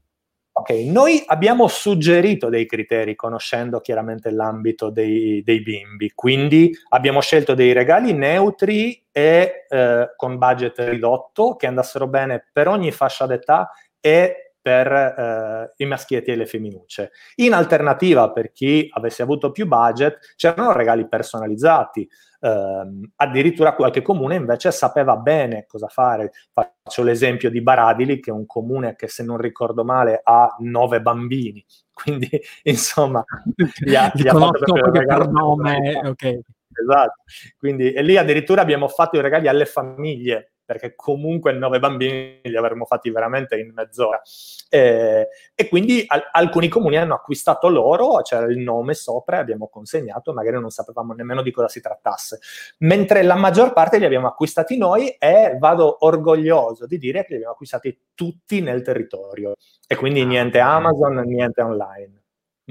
Ok, 0.58 0.70
noi 0.86 1.22
abbiamo 1.26 1.68
suggerito 1.68 2.48
dei 2.48 2.64
criteri 2.64 3.14
conoscendo 3.14 3.78
chiaramente 3.82 4.30
l'ambito 4.30 4.88
dei, 4.88 5.42
dei 5.42 5.60
bimbi, 5.60 6.12
quindi 6.14 6.74
abbiamo 6.88 7.20
scelto 7.20 7.52
dei 7.52 7.74
regali 7.74 8.14
neutri 8.14 9.04
e 9.12 9.66
eh, 9.68 10.14
con 10.16 10.38
budget 10.38 10.78
ridotto 10.78 11.56
che 11.56 11.66
andassero 11.66 12.06
bene 12.06 12.48
per 12.50 12.68
ogni 12.68 12.90
fascia 12.90 13.26
d'età 13.26 13.70
e 14.00 14.45
per 14.66 14.90
eh, 14.92 15.72
i 15.76 15.86
maschietti 15.86 16.32
e 16.32 16.34
le 16.34 16.44
femminucce. 16.44 17.12
In 17.36 17.52
alternativa, 17.52 18.32
per 18.32 18.50
chi 18.50 18.88
avesse 18.90 19.22
avuto 19.22 19.52
più 19.52 19.64
budget, 19.68 20.34
c'erano 20.34 20.72
regali 20.72 21.06
personalizzati. 21.06 22.08
Uh, 22.38 23.08
addirittura 23.16 23.74
qualche 23.74 24.02
comune 24.02 24.34
invece 24.34 24.72
sapeva 24.72 25.16
bene 25.16 25.66
cosa 25.68 25.86
fare. 25.86 26.32
Faccio 26.52 27.04
l'esempio 27.04 27.48
di 27.48 27.62
Baradili, 27.62 28.18
che 28.18 28.30
è 28.30 28.34
un 28.34 28.44
comune 28.44 28.96
che, 28.96 29.06
se 29.06 29.22
non 29.22 29.36
ricordo 29.36 29.84
male, 29.84 30.20
ha 30.24 30.56
nove 30.58 31.00
bambini. 31.00 31.64
Quindi, 31.94 32.28
insomma, 32.64 33.24
gli 33.54 33.94
ha, 33.94 34.10
gli 34.12 34.26
ha 34.26 34.34
fatto 34.34 34.72
per 34.74 35.28
nome. 35.28 36.00
Ok. 36.04 36.24
Esatto. 36.24 37.22
Quindi, 37.56 37.92
e 37.92 38.02
lì 38.02 38.16
addirittura 38.16 38.62
abbiamo 38.62 38.88
fatto 38.88 39.16
i 39.16 39.22
regali 39.22 39.46
alle 39.46 39.64
famiglie 39.64 40.55
perché 40.66 40.94
comunque 40.96 41.52
nove 41.52 41.78
bambini 41.78 42.40
li 42.42 42.56
avremmo 42.56 42.84
fatti 42.84 43.08
veramente 43.10 43.56
in 43.56 43.72
mezz'ora. 43.72 44.20
Eh, 44.68 45.28
e 45.54 45.68
quindi 45.68 46.04
al- 46.06 46.28
alcuni 46.32 46.68
comuni 46.68 46.96
hanno 46.98 47.14
acquistato 47.14 47.68
loro, 47.68 48.20
c'era 48.22 48.46
il 48.46 48.58
nome 48.58 48.94
sopra 48.94 49.38
abbiamo 49.38 49.68
consegnato, 49.68 50.32
magari 50.32 50.60
non 50.60 50.70
sapevamo 50.70 51.14
nemmeno 51.14 51.40
di 51.40 51.52
cosa 51.52 51.68
si 51.68 51.80
trattasse. 51.80 52.40
Mentre 52.78 53.22
la 53.22 53.36
maggior 53.36 53.72
parte 53.72 53.98
li 53.98 54.04
abbiamo 54.04 54.26
acquistati 54.26 54.76
noi 54.76 55.08
e 55.10 55.56
vado 55.58 56.04
orgoglioso 56.04 56.86
di 56.86 56.98
dire 56.98 57.22
che 57.22 57.28
li 57.30 57.34
abbiamo 57.36 57.52
acquistati 57.52 57.96
tutti 58.14 58.60
nel 58.60 58.82
territorio. 58.82 59.54
E 59.86 59.94
quindi 59.94 60.20
ah, 60.22 60.26
niente 60.26 60.58
Amazon, 60.58 61.22
niente 61.24 61.62
online. 61.62 62.22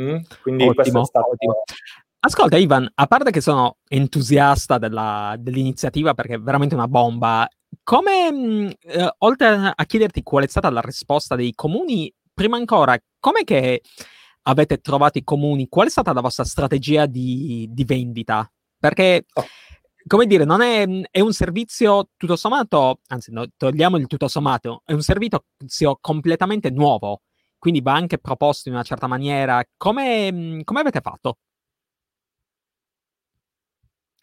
Mm? 0.02 0.18
Quindi 0.42 0.64
ottimo, 0.64 0.74
questo 0.74 1.02
è 1.02 1.06
stato... 1.06 1.30
Ottimo. 1.30 1.64
Ascolta 2.26 2.58
Ivan, 2.58 2.90
a 2.96 3.06
parte 3.06 3.30
che 3.30 3.40
sono 3.40 3.78
entusiasta 3.88 4.80
della, 4.80 5.36
dell'iniziativa 5.38 6.16
perché 6.16 6.34
è 6.34 6.40
veramente 6.40 6.74
una 6.74 6.88
bomba, 6.88 7.48
come, 7.86 8.32
mh, 8.32 8.72
eh, 8.82 9.14
oltre 9.20 9.74
a 9.76 9.86
chiederti 9.86 10.24
qual 10.24 10.44
è 10.44 10.48
stata 10.48 10.72
la 10.72 10.82
risposta 10.82 11.36
dei 11.36 11.54
comuni, 11.54 12.12
prima 12.34 12.58
ancora, 12.58 12.98
come 13.20 13.44
che 13.44 13.84
avete 14.44 14.80
trovato 14.80 15.20
i 15.20 15.24
comuni? 15.24 15.68
Qual 15.70 15.86
è 15.88 15.90
stata 15.92 16.12
la 16.12 16.22
vostra 16.22 16.44
strategia 16.46 17.06
di, 17.06 17.68
di 17.70 17.84
vendita? 17.86 18.52
Perché, 18.80 19.26
oh. 19.34 19.46
come 20.08 20.26
dire, 20.26 20.46
non 20.46 20.62
è, 20.62 20.88
è, 21.12 21.20
un 21.20 21.32
servizio 21.32 22.10
tutto 22.18 22.36
sommato, 22.36 23.02
anzi, 23.08 23.32
no, 23.32 23.46
togliamo 23.56 23.98
il 23.98 24.08
tutto 24.08 24.28
sommato, 24.28 24.82
è 24.84 24.94
un 24.94 25.02
servizio 25.02 25.98
completamente 26.02 26.72
nuovo, 26.72 27.22
quindi 27.60 27.82
va 27.82 27.94
anche 27.94 28.18
proposto 28.18 28.68
in 28.68 28.76
una 28.76 28.84
certa 28.84 29.06
maniera. 29.06 29.64
Come, 29.78 30.62
come 30.64 30.80
avete 30.80 31.02
fatto? 31.02 31.38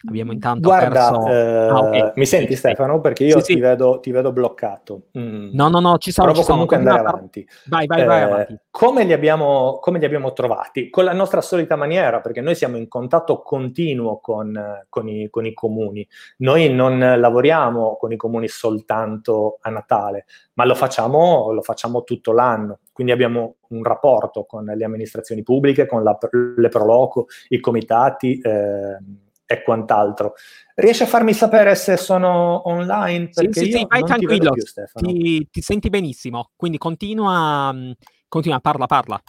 Abbiamo 0.05 0.33
intanto 0.33 0.67
Guarda, 0.67 1.11
perso... 1.11 1.27
eh, 1.27 1.67
ah, 1.69 1.79
okay. 1.79 2.11
mi 2.15 2.25
senti 2.25 2.55
Stefano? 2.57 2.99
Perché 2.99 3.23
io 3.23 3.39
sì, 3.39 3.45
ti, 3.45 3.53
sì. 3.53 3.59
Vedo, 3.59 3.99
ti, 4.01 4.11
Vedo, 4.11 4.33
bloccato. 4.33 5.03
Mm. 5.17 5.51
No, 5.53 5.69
no, 5.69 5.79
no, 5.79 5.97
ci 5.97 6.11
sono. 6.11 6.27
Provo 6.27 6.43
ci 6.43 6.51
comunque 6.51 6.75
andare 6.75 7.01
no, 7.01 7.07
avanti. 7.07 7.47
Vai, 7.67 7.87
vai, 7.87 8.01
eh, 8.01 8.05
vai 8.05 8.21
avanti. 8.21 8.59
Come 8.69 9.05
li, 9.05 9.13
abbiamo, 9.13 9.79
come 9.79 9.99
li, 9.99 10.05
abbiamo, 10.05 10.33
trovati? 10.33 10.89
Con 10.89 11.05
la 11.05 11.13
nostra 11.13 11.39
solita 11.39 11.77
maniera, 11.77 12.19
perché 12.19 12.41
noi 12.41 12.53
siamo 12.55 12.75
in 12.75 12.89
contatto 12.89 13.41
continuo 13.41 14.19
con, 14.19 14.83
con, 14.89 15.07
i, 15.07 15.29
con 15.29 15.45
i 15.45 15.53
comuni. 15.53 16.05
Noi 16.37 16.69
non 16.69 16.99
lavoriamo 16.99 17.95
con 17.95 18.11
i 18.11 18.17
comuni 18.17 18.49
soltanto 18.49 19.59
a 19.61 19.69
Natale, 19.69 20.25
ma 20.55 20.65
lo 20.65 20.75
facciamo, 20.75 21.51
lo 21.53 21.61
facciamo 21.61 22.03
tutto 22.03 22.33
l'anno. 22.33 22.79
Quindi 22.91 23.13
abbiamo 23.13 23.55
un 23.69 23.83
rapporto 23.83 24.43
con 24.43 24.65
le 24.65 24.83
amministrazioni 24.83 25.43
pubbliche, 25.43 25.85
con 25.85 26.03
la, 26.03 26.17
le 26.57 26.67
Proloco, 26.67 27.27
i 27.49 27.61
comitati. 27.61 28.39
Eh, 28.39 28.97
e 29.45 29.61
quant'altro. 29.63 30.33
Riesci 30.75 31.03
a 31.03 31.07
farmi 31.07 31.33
sapere 31.33 31.75
se 31.75 31.97
sono 31.97 32.67
online? 32.67 33.29
Perché 33.29 33.59
sì, 33.59 33.71
sì, 33.71 33.77
sì 33.77 33.85
vai 33.87 34.03
tranquillo, 34.03 34.51
ti, 34.51 35.13
ti, 35.13 35.47
ti, 35.51 35.61
senti 35.61 35.89
benissimo, 35.89 36.51
quindi 36.55 36.77
continua, 36.77 37.71
mm, 37.71 37.91
continua, 38.27 38.59
parla, 38.59 38.85
parla. 38.85 39.21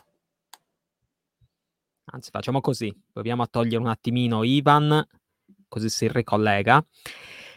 Anzi, 2.07 2.31
facciamo 2.31 2.61
così, 2.61 2.95
proviamo 3.13 3.43
a 3.43 3.49
togliere 3.51 3.83
un 3.83 3.89
attimino 3.89 4.45
Ivan, 4.45 5.05
così 5.69 5.89
si 5.89 6.09
ricollega. 6.09 6.85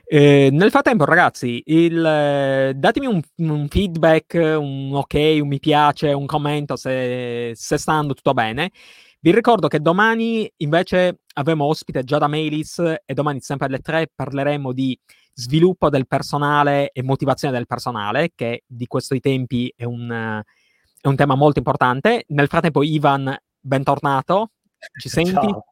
Eh, 0.10 0.50
nel 0.54 0.70
frattempo, 0.70 1.04
ragazzi, 1.04 1.62
il, 1.66 2.04
eh, 2.04 2.74
datemi 2.76 3.08
un, 3.08 3.22
un, 3.36 3.68
feedback, 3.68 4.36
un 4.36 4.92
ok, 4.94 5.38
un 5.42 5.48
mi 5.48 5.60
piace, 5.60 6.14
un 6.14 6.26
commento 6.26 6.78
se, 6.78 7.52
se 7.56 7.78
sta 7.78 7.92
andando 7.92 8.14
tutto 8.14 8.34
bene. 8.34 8.72
Vi 9.20 9.34
ricordo 9.34 9.68
che 9.68 9.82
domani 9.82 10.50
invece 10.58 11.20
avremo 11.38 11.66
ospite 11.66 12.04
Giada 12.04 12.28
Melis 12.28 12.80
e 12.80 13.14
domani 13.14 13.40
sempre 13.42 13.68
alle 13.68 13.80
3 13.80 14.12
parleremo 14.14 14.74
di 14.74 15.00
sviluppo 15.34 15.90
del 15.90 16.08
personale 16.08 16.90
e 16.92 17.04
motivazione 17.04 17.54
del 17.54 17.68
personale, 17.68 18.32
che 18.34 18.64
di 18.66 18.88
questi 18.88 19.20
tempi 19.20 19.72
è 19.76 19.84
un, 19.84 20.42
è 21.00 21.08
un 21.08 21.16
tema 21.16 21.36
molto 21.36 21.60
importante. 21.60 22.26
Nel 22.30 22.48
frattempo, 22.48 22.82
Ivan, 22.82 23.36
bentornato. 23.60 24.52
Ci 25.00 25.10
senti? 25.10 25.32
Ciao. 25.32 25.66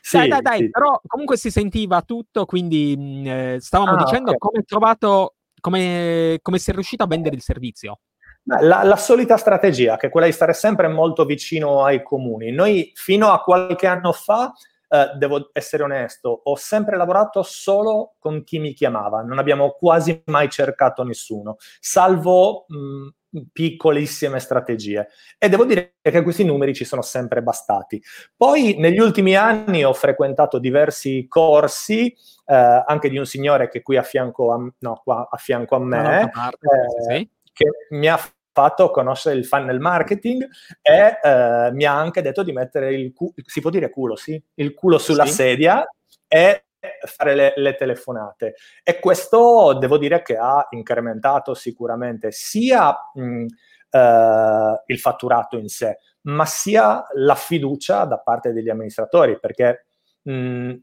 Sì, 0.00 0.18
dai, 0.18 0.28
dai, 0.28 0.42
dai, 0.42 0.58
sì. 0.58 0.70
però 0.70 1.00
comunque 1.06 1.36
si 1.36 1.50
sentiva 1.50 2.02
tutto, 2.02 2.44
quindi 2.44 3.22
eh, 3.24 3.56
stavamo 3.58 3.92
ah, 3.92 3.96
dicendo 3.96 4.32
okay. 4.32 4.38
come 4.38 4.62
trovato, 4.62 5.36
come, 5.60 6.38
come 6.42 6.58
è 6.58 6.72
riuscito 6.72 7.04
a 7.04 7.06
vendere 7.06 7.36
il 7.36 7.42
servizio. 7.42 8.00
La, 8.44 8.82
la, 8.82 8.96
solita 8.96 9.38
strategia, 9.38 9.96
che 9.96 10.08
è 10.08 10.10
quella 10.10 10.26
di 10.26 10.32
stare 10.32 10.52
sempre 10.52 10.88
molto 10.88 11.24
vicino 11.24 11.84
ai 11.84 12.02
comuni. 12.02 12.52
Noi 12.52 12.92
fino 12.94 13.32
a 13.32 13.40
qualche 13.40 13.86
anno 13.86 14.12
fa, 14.12 14.52
eh, 14.94 15.12
devo 15.16 15.50
essere 15.52 15.82
onesto, 15.82 16.42
ho 16.44 16.54
sempre 16.56 16.96
lavorato 16.96 17.42
solo 17.42 18.14
con 18.18 18.44
chi 18.44 18.58
mi 18.58 18.72
chiamava, 18.74 19.22
non 19.22 19.38
abbiamo 19.38 19.72
quasi 19.72 20.22
mai 20.26 20.48
cercato 20.48 21.02
nessuno, 21.02 21.56
salvo 21.80 22.66
mh, 22.68 23.38
piccolissime 23.52 24.38
strategie. 24.38 25.08
E 25.36 25.48
devo 25.48 25.64
dire 25.64 25.94
che 26.00 26.22
questi 26.22 26.44
numeri 26.44 26.74
ci 26.74 26.84
sono 26.84 27.02
sempre 27.02 27.42
bastati. 27.42 28.00
Poi 28.36 28.76
negli 28.78 29.00
ultimi 29.00 29.34
anni 29.34 29.84
ho 29.84 29.92
frequentato 29.92 30.58
diversi 30.58 31.26
corsi, 31.28 32.06
eh, 32.46 32.84
anche 32.86 33.08
di 33.08 33.18
un 33.18 33.26
signore 33.26 33.68
che 33.68 33.82
qui 33.82 33.96
a 33.96 34.02
fianco 34.02 34.52
a, 34.52 34.72
no, 34.78 35.00
qua 35.02 35.28
a, 35.28 35.36
fianco 35.36 35.74
a 35.74 35.80
me. 35.80 36.30
Parte, 36.32 36.66
eh, 37.08 37.16
sì 37.16 37.28
che 37.54 37.86
mi 37.90 38.08
ha 38.08 38.20
fatto 38.54 38.90
conoscere 38.90 39.36
il 39.36 39.44
funnel 39.44 39.80
marketing 39.80 40.48
e 40.80 41.18
eh, 41.20 41.70
mi 41.72 41.84
ha 41.84 41.98
anche 41.98 42.22
detto 42.22 42.44
di 42.44 42.52
mettere 42.52 42.94
il 42.94 43.12
culo, 43.12 43.32
si 43.44 43.60
può 43.60 43.68
dire 43.68 43.90
culo, 43.90 44.14
sì? 44.14 44.40
Il 44.54 44.74
culo 44.74 44.96
sulla 44.98 45.26
sì. 45.26 45.32
sedia 45.32 45.84
e 46.28 46.66
fare 47.04 47.34
le, 47.34 47.52
le, 47.56 47.74
telefonate. 47.74 48.54
E 48.84 49.00
questo 49.00 49.76
devo 49.78 49.98
dire 49.98 50.22
che 50.22 50.36
ha 50.36 50.66
incrementato 50.70 51.54
sicuramente 51.54 52.30
sia 52.30 52.94
mh, 53.12 53.46
eh, 53.90 54.82
il 54.86 54.98
fatturato 55.00 55.58
in 55.58 55.68
sé, 55.68 55.98
ma 56.22 56.46
sia 56.46 57.04
la 57.14 57.34
fiducia 57.34 58.04
da 58.04 58.18
parte 58.18 58.52
degli 58.52 58.68
amministratori, 58.68 59.40
perché 59.40 59.86
mh, 60.22 60.74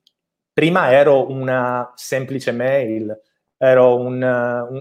prima 0.52 0.92
ero 0.92 1.32
una 1.32 1.90
semplice 1.96 2.52
mail, 2.52 3.18
ero 3.63 3.95
un, 3.95 4.24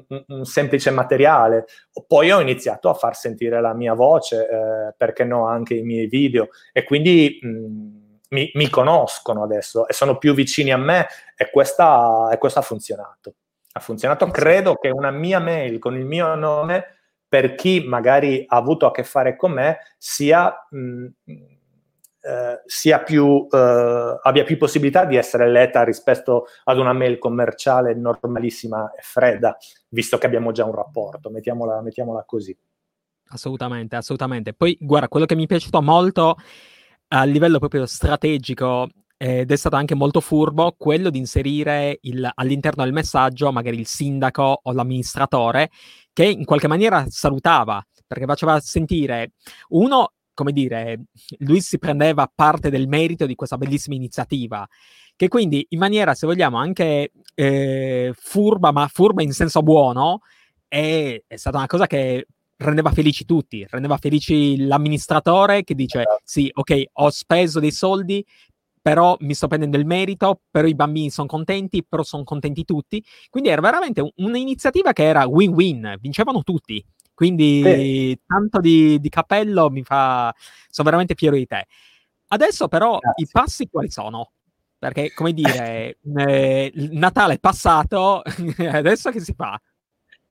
un, 0.09 0.25
un, 0.27 0.45
semplice 0.47 0.91
materiale. 0.91 1.67
Poi 2.07 2.33
ho 2.33 2.41
iniziato 2.41 2.89
a 2.89 2.95
far 2.95 3.15
sentire 3.15 3.61
la 3.61 3.75
mia 3.75 3.93
voce, 3.93 4.49
eh, 4.49 4.95
perché 4.97 5.23
no, 5.25 5.47
anche 5.47 5.75
i 5.75 5.83
miei 5.83 6.07
video, 6.07 6.49
e 6.73 6.85
quindi 6.85 7.39
mh, 7.43 7.49
mi, 8.31 8.51
mi, 8.55 8.71
conoscono 8.71 9.43
adesso 9.43 9.87
e 9.87 9.93
sono 9.93 10.17
più 10.17 10.33
vicini 10.33 10.73
a 10.73 10.79
me 10.79 11.09
e 11.37 11.51
questa, 11.51 12.31
e 12.33 12.39
questa 12.39 12.61
ha 12.61 12.63
funzionato. 12.63 13.35
Ha 13.73 13.81
funzionato, 13.81 14.27
credo 14.29 14.77
che 14.77 14.89
una 14.89 15.11
mia 15.11 15.41
mail 15.41 15.79
con 15.79 15.95
il 15.95 16.07
mio 16.07 16.35
nome, 16.35 16.87
per 17.29 17.55
chi 17.57 17.85
magari 17.87 18.47
ha 18.49 18.57
avuto 18.57 18.87
a 18.87 18.93
che 18.93 19.05
fare 19.05 19.37
con 19.37 19.53
me, 19.53 19.79
sia... 19.99 20.67
Mh, 20.71 21.07
eh, 22.21 23.05
più, 23.05 23.47
eh, 23.51 24.19
abbia 24.23 24.45
più 24.45 24.57
possibilità 24.59 25.05
di 25.05 25.17
essere 25.17 25.49
letta 25.51 25.83
rispetto 25.85 26.47
ad 26.65 26.79
una 26.79 26.93
mail 26.93 27.19
commerciale 27.19 27.95
normalissima 27.95 28.93
e 28.93 29.01
fredda, 29.03 29.57
visto 29.89 30.19
che 30.19 30.27
abbiamo 30.27 30.53
già 30.53 30.65
un 30.65 30.75
rapporto, 30.75 31.31
mettiamola, 31.31 31.81
mettiamola 31.83 32.25
così. 32.25 32.57
Assolutamente, 33.33 33.97
assolutamente. 33.97 34.55
Poi, 34.55 34.77
guarda, 34.81 35.09
quello 35.09 35.27
che 35.27 35.37
mi 35.37 35.45
è 35.45 35.47
piaciuto 35.47 35.81
molto 35.81 36.37
a 37.09 37.25
livello 37.25 37.59
proprio 37.59 37.87
strategico 37.87 38.89
ed 39.17 39.51
è 39.51 39.57
stato 39.57 39.77
anche 39.77 39.95
molto 39.95 40.21
furbo 40.21 40.75
quello 40.79 41.11
di 41.11 41.19
inserire 41.19 41.99
il, 42.03 42.29
all'interno 42.35 42.85
del 42.85 42.93
messaggio 42.95 43.53
magari 43.53 43.79
il 43.79 43.87
sindaco 43.87 44.61
o 44.63 44.73
l'amministratore 44.73 45.71
che 46.13 46.25
in 46.25 46.47
qualche 46.47 46.69
maniera 46.69 47.05
salutava 47.09 47.85
perché 48.07 48.25
faceva 48.25 48.59
sentire 48.61 49.33
uno 49.71 50.13
come 50.41 50.53
dire, 50.53 51.03
lui 51.41 51.61
si 51.61 51.79
prendeva 51.79 52.31
parte 52.35 52.71
del 52.71 52.89
merito 52.89 53.27
di 53.27 53.35
questa 53.35 53.59
bellissima 53.59 53.95
iniziativa, 53.95 54.67
che 55.15 55.29
quindi 55.29 55.67
in 55.69 55.79
maniera, 55.79 56.15
se 56.15 56.27
vogliamo, 56.27 56.57
anche 56.57 57.13
eh, 57.35 58.15
furba, 58.17 58.73
ma 58.73 58.89
furba 58.89 59.23
in 59.23 59.33
senso 59.33 59.63
buono, 59.63 60.21
è, 60.67 61.23
è, 61.27 61.37
stata 61.37 61.59
una 61.59 61.67
cosa 61.67 61.87
che 61.87 62.27
rendeva 62.57 62.91
felici 62.91 63.27
tutti, 63.27 63.67
rendeva 63.69 63.99
felici 63.99 64.67
l'amministratore 64.67 65.63
che 65.63 65.75
dice 65.75 66.01
esatto. 66.01 66.21
sì, 66.25 66.51
ok, 66.51 66.85
ho 66.91 67.11
speso 67.11 67.61
dei 67.61 67.71
soldi, 67.73 68.25
però 68.81 69.15
mi 69.21 69.35
sto 69.35 69.47
prendendo 69.47 69.77
il 69.77 69.85
merito, 69.85 70.41
però 70.51 70.67
i 70.67 70.75
bambini 70.75 71.11
sono 71.11 71.27
contenti, 71.27 71.85
però 71.85 72.03
sono 72.03 72.25
contenti 72.25 72.65
tutti. 72.65 73.05
Quindi 73.29 73.51
era 73.51 73.61
veramente 73.61 74.11
un'iniziativa 74.17 74.95
che 74.95 75.05
era 75.05 75.27
win-win, 75.27 75.97
vincevano 76.01 76.43
tutti. 76.43 76.83
Quindi 77.21 77.63
sì. 77.63 78.21
tanto 78.27 78.61
di, 78.61 78.99
di, 78.99 79.11
cappello 79.11 79.69
mi 79.69 79.83
fa... 79.83 80.35
sono 80.71 80.89
veramente 80.89 81.15
fiero 81.15 81.37
di 81.37 81.45
te. 81.45 81.67
Adesso 82.29 82.67
però 82.67 82.97
Grazie. 82.97 83.25
i 83.25 83.29
passi 83.31 83.69
quali 83.69 83.91
sono? 83.91 84.31
Perché, 84.79 85.13
come 85.13 85.35
dire, 85.35 85.99
eh, 86.17 86.73
Natale 86.93 87.35
è 87.35 87.39
passato, 87.39 88.23
adesso 88.73 89.11
che 89.11 89.21
si 89.21 89.35
fa? 89.35 89.61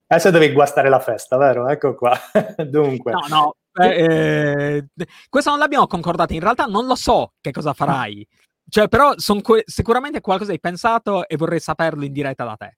Adesso 0.08 0.32
devi 0.32 0.52
guastare 0.52 0.90
la 0.90 1.00
festa, 1.00 1.38
vero? 1.38 1.68
Ecco 1.68 1.94
qua. 1.94 2.18
Dunque. 2.68 3.12
No, 3.12 3.22
no, 3.30 3.56
eh, 3.86 4.88
questo 5.30 5.52
non 5.52 5.60
l'abbiamo 5.60 5.86
concordato. 5.86 6.34
In 6.34 6.40
realtà 6.40 6.66
non 6.66 6.88
lo 6.88 6.96
so 6.96 7.34
che 7.40 7.52
cosa 7.52 7.74
farai. 7.74 8.28
Cioè, 8.68 8.88
però 8.88 9.14
que- 9.44 9.64
sicuramente 9.68 10.22
qualcosa 10.22 10.54
hai 10.54 10.60
pensato 10.60 11.28
e 11.28 11.38
vorrei 11.38 11.60
saperlo 11.60 12.04
in 12.04 12.14
diretta 12.14 12.46
da 12.46 12.56
te. 12.56 12.78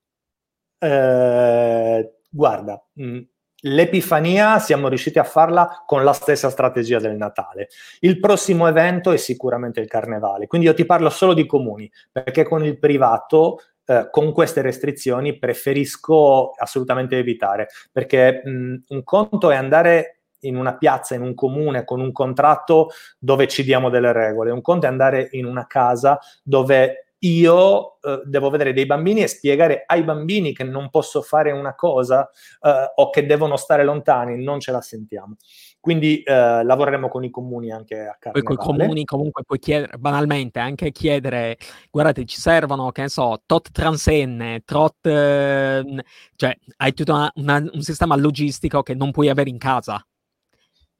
Eh, 0.86 2.18
guarda, 2.28 2.86
mh, 2.92 3.04
mm, 3.06 3.20
L'Epifania 3.64 4.58
siamo 4.58 4.88
riusciti 4.88 5.18
a 5.18 5.24
farla 5.24 5.84
con 5.86 6.02
la 6.02 6.12
stessa 6.12 6.50
strategia 6.50 6.98
del 6.98 7.16
Natale. 7.16 7.68
Il 8.00 8.18
prossimo 8.18 8.66
evento 8.66 9.12
è 9.12 9.16
sicuramente 9.16 9.80
il 9.80 9.86
Carnevale, 9.86 10.46
quindi 10.46 10.66
io 10.66 10.74
ti 10.74 10.84
parlo 10.84 11.10
solo 11.10 11.32
di 11.32 11.46
comuni, 11.46 11.90
perché 12.10 12.42
con 12.42 12.64
il 12.64 12.78
privato 12.78 13.58
eh, 13.84 14.08
con 14.10 14.32
queste 14.32 14.62
restrizioni 14.62 15.38
preferisco 15.38 16.50
assolutamente 16.50 17.18
evitare, 17.18 17.68
perché 17.90 18.42
mh, 18.44 18.74
un 18.88 19.04
conto 19.04 19.50
è 19.50 19.56
andare 19.56 20.22
in 20.40 20.56
una 20.56 20.76
piazza, 20.76 21.14
in 21.14 21.22
un 21.22 21.34
comune, 21.34 21.84
con 21.84 22.00
un 22.00 22.10
contratto 22.10 22.90
dove 23.18 23.46
ci 23.46 23.62
diamo 23.62 23.90
delle 23.90 24.12
regole, 24.12 24.50
un 24.50 24.60
conto 24.60 24.86
è 24.86 24.88
andare 24.88 25.28
in 25.32 25.46
una 25.46 25.66
casa 25.66 26.18
dove 26.42 27.11
io 27.24 28.00
eh, 28.00 28.22
devo 28.24 28.50
vedere 28.50 28.72
dei 28.72 28.86
bambini 28.86 29.22
e 29.22 29.28
spiegare 29.28 29.84
ai 29.86 30.02
bambini 30.02 30.52
che 30.52 30.64
non 30.64 30.90
posso 30.90 31.22
fare 31.22 31.52
una 31.52 31.74
cosa 31.74 32.28
eh, 32.60 32.92
o 32.94 33.10
che 33.10 33.26
devono 33.26 33.56
stare 33.56 33.84
lontani, 33.84 34.42
non 34.42 34.60
ce 34.60 34.72
la 34.72 34.80
sentiamo. 34.80 35.36
Quindi 35.78 36.22
eh, 36.22 36.62
lavoreremo 36.62 37.08
con 37.08 37.24
i 37.24 37.30
comuni 37.30 37.72
anche 37.72 37.98
a 38.00 38.16
Carnevale. 38.18 38.32
Poi 38.32 38.42
con 38.42 38.54
i 38.54 38.78
comuni 38.78 39.04
comunque 39.04 39.42
puoi 39.44 39.58
chiedere, 39.58 39.98
banalmente, 39.98 40.58
anche 40.58 40.92
chiedere, 40.92 41.56
guardate, 41.90 42.24
ci 42.24 42.38
servono, 42.38 42.90
che 42.92 43.02
ne 43.02 43.08
so, 43.08 43.42
tot 43.46 43.70
transenne, 43.70 44.62
tot... 44.64 45.06
Ehm, 45.06 46.00
cioè, 46.36 46.56
hai 46.76 46.92
tutto 46.92 47.12
una, 47.12 47.32
una, 47.34 47.56
un 47.72 47.82
sistema 47.82 48.16
logistico 48.16 48.82
che 48.82 48.94
non 48.94 49.10
puoi 49.10 49.28
avere 49.28 49.50
in 49.50 49.58
casa. 49.58 50.04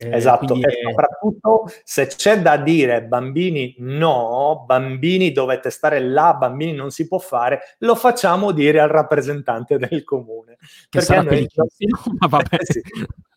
Eh, 0.02 0.16
esatto, 0.16 0.54
e 0.54 0.60
è... 0.60 0.88
soprattutto 0.88 1.70
se 1.84 2.06
c'è 2.06 2.40
da 2.40 2.56
dire 2.56 3.04
bambini 3.04 3.76
no, 3.78 4.64
bambini 4.66 5.30
dovete 5.30 5.70
stare 5.70 6.00
là, 6.00 6.34
bambini 6.34 6.72
non 6.72 6.90
si 6.90 7.06
può 7.06 7.18
fare, 7.18 7.60
lo 7.78 7.94
facciamo 7.94 8.50
dire 8.50 8.80
al 8.80 8.88
rappresentante 8.88 9.78
del 9.78 10.02
comune. 10.02 10.56
Che 10.88 11.04
perché 11.04 11.20
noi... 11.20 11.48
ma 12.18 12.26
vabbè. 12.26 12.56
sì, 12.62 12.80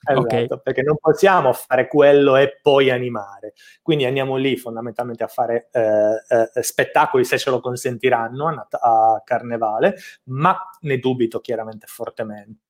esatto, 0.07 0.19
okay. 0.19 0.47
perché 0.63 0.81
non 0.81 0.97
possiamo 0.99 1.53
fare 1.53 1.87
quello 1.87 2.35
e 2.35 2.59
poi 2.61 2.89
animare. 2.89 3.53
Quindi 3.83 4.05
andiamo 4.05 4.35
lì 4.35 4.57
fondamentalmente 4.57 5.23
a 5.23 5.27
fare 5.27 5.69
eh, 5.71 6.23
eh, 6.27 6.63
spettacoli 6.63 7.25
se 7.25 7.37
ce 7.37 7.51
lo 7.51 7.59
consentiranno 7.59 8.47
a, 8.47 8.67
a 8.71 9.21
Carnevale, 9.23 9.97
ma 10.25 10.57
ne 10.81 10.97
dubito 10.97 11.39
chiaramente 11.39 11.85
fortemente 11.87 12.64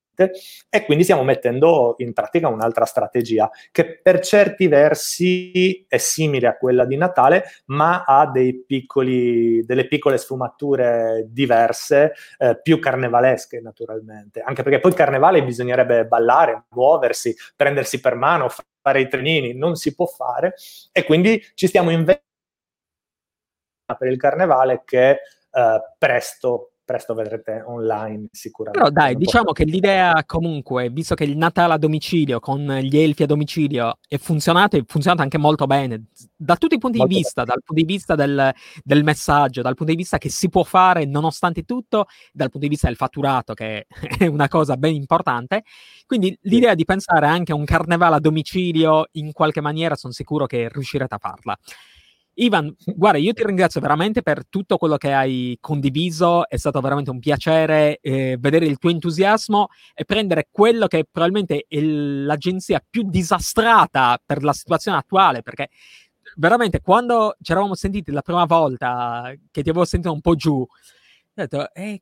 e 0.70 0.86
quindi 0.86 1.04
stiamo 1.04 1.24
mettendo 1.24 1.96
in 2.00 2.14
pratica 2.14 2.48
un'altra 2.48 2.86
strategia 2.86 3.50
che 3.72 4.00
per 4.02 4.20
certi 4.20 4.68
versi 4.68 5.86
è 5.88 5.98
simile 5.98 6.48
a 6.48 6.58
quella 6.58 6.86
di 6.86 6.98
Natale, 6.98 7.46
ma 7.66 8.04
ha 8.06 8.32
piccoli, 8.66 9.64
delle 9.66 9.88
piccole 9.88 10.18
sfumature 10.18 11.26
diverse, 11.28 12.14
eh, 12.38 12.60
più 12.62 12.80
carnevalesche 12.80 13.60
naturalmente, 13.62 14.42
anche 14.42 14.64
perché 14.64 14.80
poi 14.80 14.92
il 14.92 14.98
carnevale 14.98 15.44
bisognerebbe 15.44 16.06
ballare, 16.06 16.66
muoversi, 16.70 17.36
prendersi 17.56 18.00
per 18.00 18.16
mano, 18.16 18.50
fare 18.82 19.02
i 19.02 19.08
trenini, 19.08 19.54
non 19.54 19.76
si 19.76 19.96
può 19.96 20.06
fare. 20.06 20.56
E 20.92 21.04
quindi 21.04 21.44
ci 21.54 21.68
stiamo 21.68 21.90
inventando 21.90 22.24
per 23.98 24.08
il 24.08 24.18
carnevale 24.18 24.82
che 24.86 25.10
eh, 25.10 25.82
presto 25.98 26.75
presto 26.86 27.14
vedrete 27.14 27.64
online 27.66 28.28
sicuramente. 28.32 28.80
Però 28.80 28.92
dai, 28.92 29.16
diciamo 29.16 29.52
che 29.52 29.66
l'idea 29.66 30.24
comunque, 30.26 30.90
visto 30.90 31.16
che 31.16 31.24
il 31.24 31.36
Natale 31.36 31.74
a 31.74 31.78
domicilio 31.78 32.40
con 32.40 32.66
gli 32.82 32.98
elfi 32.98 33.24
a 33.24 33.26
domicilio 33.26 33.98
è 34.08 34.18
funzionato, 34.18 34.78
è 34.78 34.84
funzionato 34.86 35.24
anche 35.24 35.38
molto 35.38 35.66
bene, 35.66 36.06
da 36.36 36.56
tutti 36.56 36.76
i 36.76 36.78
punti 36.78 37.00
molto 37.00 37.14
di 37.14 37.20
vista, 37.20 37.44
bene. 37.44 37.56
dal 37.56 37.64
punto 37.66 37.82
di 37.82 37.94
vista 37.94 38.16
del, 38.16 38.54
del, 38.84 39.04
messaggio, 39.04 39.62
dal 39.62 39.74
punto 39.74 39.92
di 39.92 39.98
vista 39.98 40.18
che 40.18 40.30
si 40.30 40.48
può 40.48 40.64
fare 40.64 41.06
nonostante 41.06 41.64
tutto, 41.64 42.06
dal 42.32 42.50
punto 42.50 42.68
di 42.68 42.72
vista 42.72 42.88
del 42.88 42.96
fatturato, 42.96 43.54
che 43.54 43.88
è 44.20 44.28
una 44.28 44.48
cosa 44.48 44.78
ben 44.78 44.94
importante. 44.94 45.64
Quindi 46.06 46.38
l'idea 46.44 46.72
sì. 46.72 46.76
di 46.76 46.86
pensare 46.86 47.26
anche 47.26 47.52
a 47.52 47.56
un 47.56 47.66
carnevale 47.66 48.16
a 48.16 48.20
domicilio 48.20 49.08
in 49.14 49.32
qualche 49.32 49.62
maniera 49.62 49.96
sono 49.96 50.14
sicuro 50.14 50.46
che 50.46 50.70
riuscirete 50.72 51.16
a 51.16 51.18
farla. 51.18 51.58
Ivan, 52.38 52.76
guarda, 52.96 53.18
io 53.18 53.32
ti 53.32 53.46
ringrazio 53.46 53.80
veramente 53.80 54.22
per 54.22 54.46
tutto 54.48 54.78
quello 54.78 54.98
che 54.98 55.14
hai 55.14 55.58
condiviso, 55.62 56.48
è 56.50 56.58
stato 56.58 56.82
veramente 56.82 57.10
un 57.10 57.20
piacere 57.20 58.00
eh, 58.02 58.36
vedere 58.40 58.66
il 58.66 58.78
tuo 58.78 58.90
entusiasmo 58.90 59.70
e 59.94 60.04
prendere 60.04 60.50
quello 60.52 60.88
che 60.88 61.06
probabilmente 61.10 61.66
è 61.68 61.80
l'agenzia 61.80 62.84
più 62.88 63.04
disastrata 63.10 64.22
per 64.24 64.44
la 64.44 64.52
situazione 64.52 64.98
attuale, 64.98 65.44
perché 65.44 65.70
veramente 66.36 66.82
quando 66.82 67.38
ci 67.42 67.54
eravamo 67.54 67.74
sentiti 67.74 68.12
la 68.12 68.22
prima 68.22 68.44
volta, 68.44 69.34
che 69.50 69.64
ti 69.64 69.70
avevo 69.70 69.86
sentito 69.86 70.12
un 70.12 70.22
po' 70.22 70.36
giù, 70.36 70.56
ho 70.60 70.68
detto, 71.34 71.74
eh, 71.74 72.02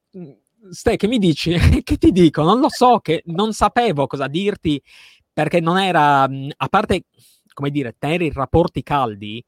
Ste, 0.71 0.95
che 0.95 1.07
mi 1.07 1.17
dici? 1.19 1.53
che 1.83 1.97
ti 1.97 2.11
dico? 2.11 2.41
Non 2.41 2.59
lo 2.59 2.69
so, 2.69 2.99
che 2.99 3.21
non 3.25 3.53
sapevo 3.53 4.07
cosa 4.07 4.27
dirti, 4.27 4.81
perché 5.31 5.59
non 5.59 5.77
era, 5.77 6.23
a 6.23 6.67
parte, 6.69 7.03
come 7.53 7.69
dire, 7.69 7.95
tenere 7.99 8.25
i 8.25 8.31
rapporti 8.33 8.81
caldi, 8.81 9.43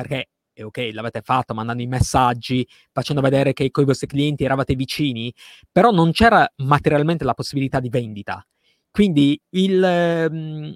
perché 0.00 0.30
è 0.52 0.64
ok, 0.64 0.90
l'avete 0.92 1.20
fatto 1.22 1.54
mandando 1.54 1.82
i 1.82 1.86
messaggi, 1.86 2.66
facendo 2.90 3.20
vedere 3.20 3.52
che 3.52 3.70
con 3.70 3.84
i 3.84 3.86
vostri 3.86 4.06
clienti 4.06 4.44
eravate 4.44 4.74
vicini, 4.74 5.32
però 5.70 5.90
non 5.90 6.12
c'era 6.12 6.50
materialmente 6.56 7.24
la 7.24 7.34
possibilità 7.34 7.80
di 7.80 7.88
vendita. 7.88 8.44
Quindi 8.90 9.40
il, 9.50 9.82
ehm, 9.82 10.74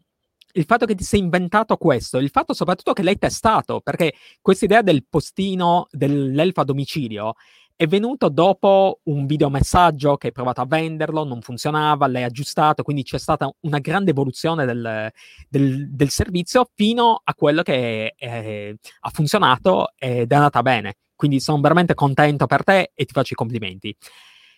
il 0.52 0.64
fatto 0.64 0.86
che 0.86 0.94
ti 0.94 1.02
sei 1.04 1.20
inventato 1.20 1.76
questo, 1.76 2.18
il 2.18 2.30
fatto 2.30 2.54
soprattutto 2.54 2.92
che 2.92 3.02
l'hai 3.02 3.18
testato, 3.18 3.80
perché 3.80 4.14
questa 4.40 4.66
idea 4.66 4.82
del 4.82 5.04
postino 5.08 5.86
dell'elfa 5.90 6.60
a 6.60 6.64
domicilio 6.64 7.34
è 7.76 7.86
venuto 7.86 8.28
dopo 8.28 9.00
un 9.04 9.24
videomessaggio 9.26 10.16
che 10.16 10.26
hai 10.28 10.32
provato 10.32 10.60
a 10.60 10.66
venderlo, 10.66 11.24
non 11.24 11.40
funzionava, 11.40 12.06
l'hai 12.06 12.22
aggiustato, 12.22 12.84
quindi 12.84 13.02
c'è 13.02 13.18
stata 13.18 13.50
una 13.60 13.80
grande 13.80 14.12
evoluzione 14.12 14.64
del, 14.64 15.10
del, 15.48 15.90
del 15.90 16.10
servizio 16.10 16.70
fino 16.74 17.20
a 17.22 17.34
quello 17.34 17.62
che 17.62 18.14
è, 18.16 18.72
ha 19.00 19.10
funzionato 19.10 19.88
ed 19.96 20.30
è 20.30 20.34
andata 20.34 20.62
bene. 20.62 20.94
Quindi 21.16 21.40
sono 21.40 21.60
veramente 21.60 21.94
contento 21.94 22.46
per 22.46 22.62
te 22.64 22.92
e 22.94 23.04
ti 23.04 23.12
faccio 23.12 23.32
i 23.32 23.36
complimenti. 23.36 23.94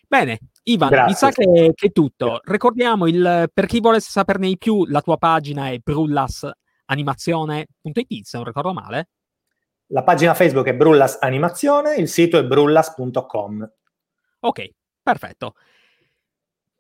Bene, 0.09 0.39
Ivan, 0.65 0.91
Grazie. 0.91 1.07
mi 1.07 1.15
sa 1.15 1.31
che, 1.31 1.73
che, 1.75 1.87
è 1.87 1.93
tutto. 1.93 2.41
Ricordiamo, 2.45 3.07
il, 3.07 3.51
per 3.53 3.67
chi 3.67 3.81
volesse 3.81 4.11
saperne 4.11 4.49
di 4.49 4.57
più, 4.57 4.85
la 4.87 5.01
tua 5.01 5.17
pagina 5.17 5.71
è 5.71 5.79
brullasanimazione.it, 5.79 8.25
se 8.25 8.37
non 8.37 8.47
ricordo 8.47 8.73
male. 8.73 9.09
La 9.89 10.03
pagina 10.03 10.35
Facebook 10.35 10.67
è 10.67 10.75
Brullas 10.75 11.19
Animazione, 11.21 11.95
il 11.97 12.09
sito 12.09 12.39
è 12.39 12.45
brullas.com. 12.45 13.71
Ok, 14.41 14.71
perfetto. 15.03 15.55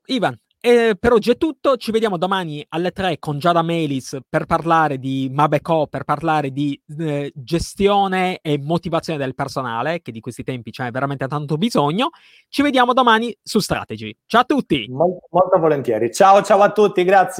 Ivan, 0.06 0.36
eh, 0.60 0.96
per 0.98 1.12
oggi 1.12 1.30
è 1.30 1.36
tutto, 1.36 1.76
ci 1.76 1.92
vediamo 1.92 2.16
domani 2.18 2.64
alle 2.70 2.90
3 2.90 3.20
con 3.20 3.38
Giada 3.38 3.62
Melis 3.62 4.18
per 4.28 4.46
parlare 4.46 4.98
di 4.98 5.30
Mabeco, 5.32 5.86
per 5.86 6.02
parlare 6.02 6.50
di 6.50 6.80
eh, 6.98 7.30
gestione 7.36 8.40
e 8.42 8.58
motivazione 8.58 9.18
del 9.18 9.36
personale, 9.36 10.02
che 10.02 10.10
di 10.10 10.18
questi 10.18 10.42
tempi 10.42 10.72
c'è 10.72 10.90
veramente 10.90 11.28
tanto 11.28 11.56
bisogno. 11.56 12.10
Ci 12.48 12.62
vediamo 12.62 12.92
domani 12.92 13.36
su 13.40 13.60
Strategy. 13.60 14.16
Ciao 14.26 14.40
a 14.40 14.44
tutti! 14.44 14.86
Molto, 14.88 15.28
molto 15.30 15.58
volentieri. 15.60 16.12
Ciao, 16.12 16.42
ciao 16.42 16.60
a 16.62 16.72
tutti, 16.72 17.04
grazie. 17.04 17.34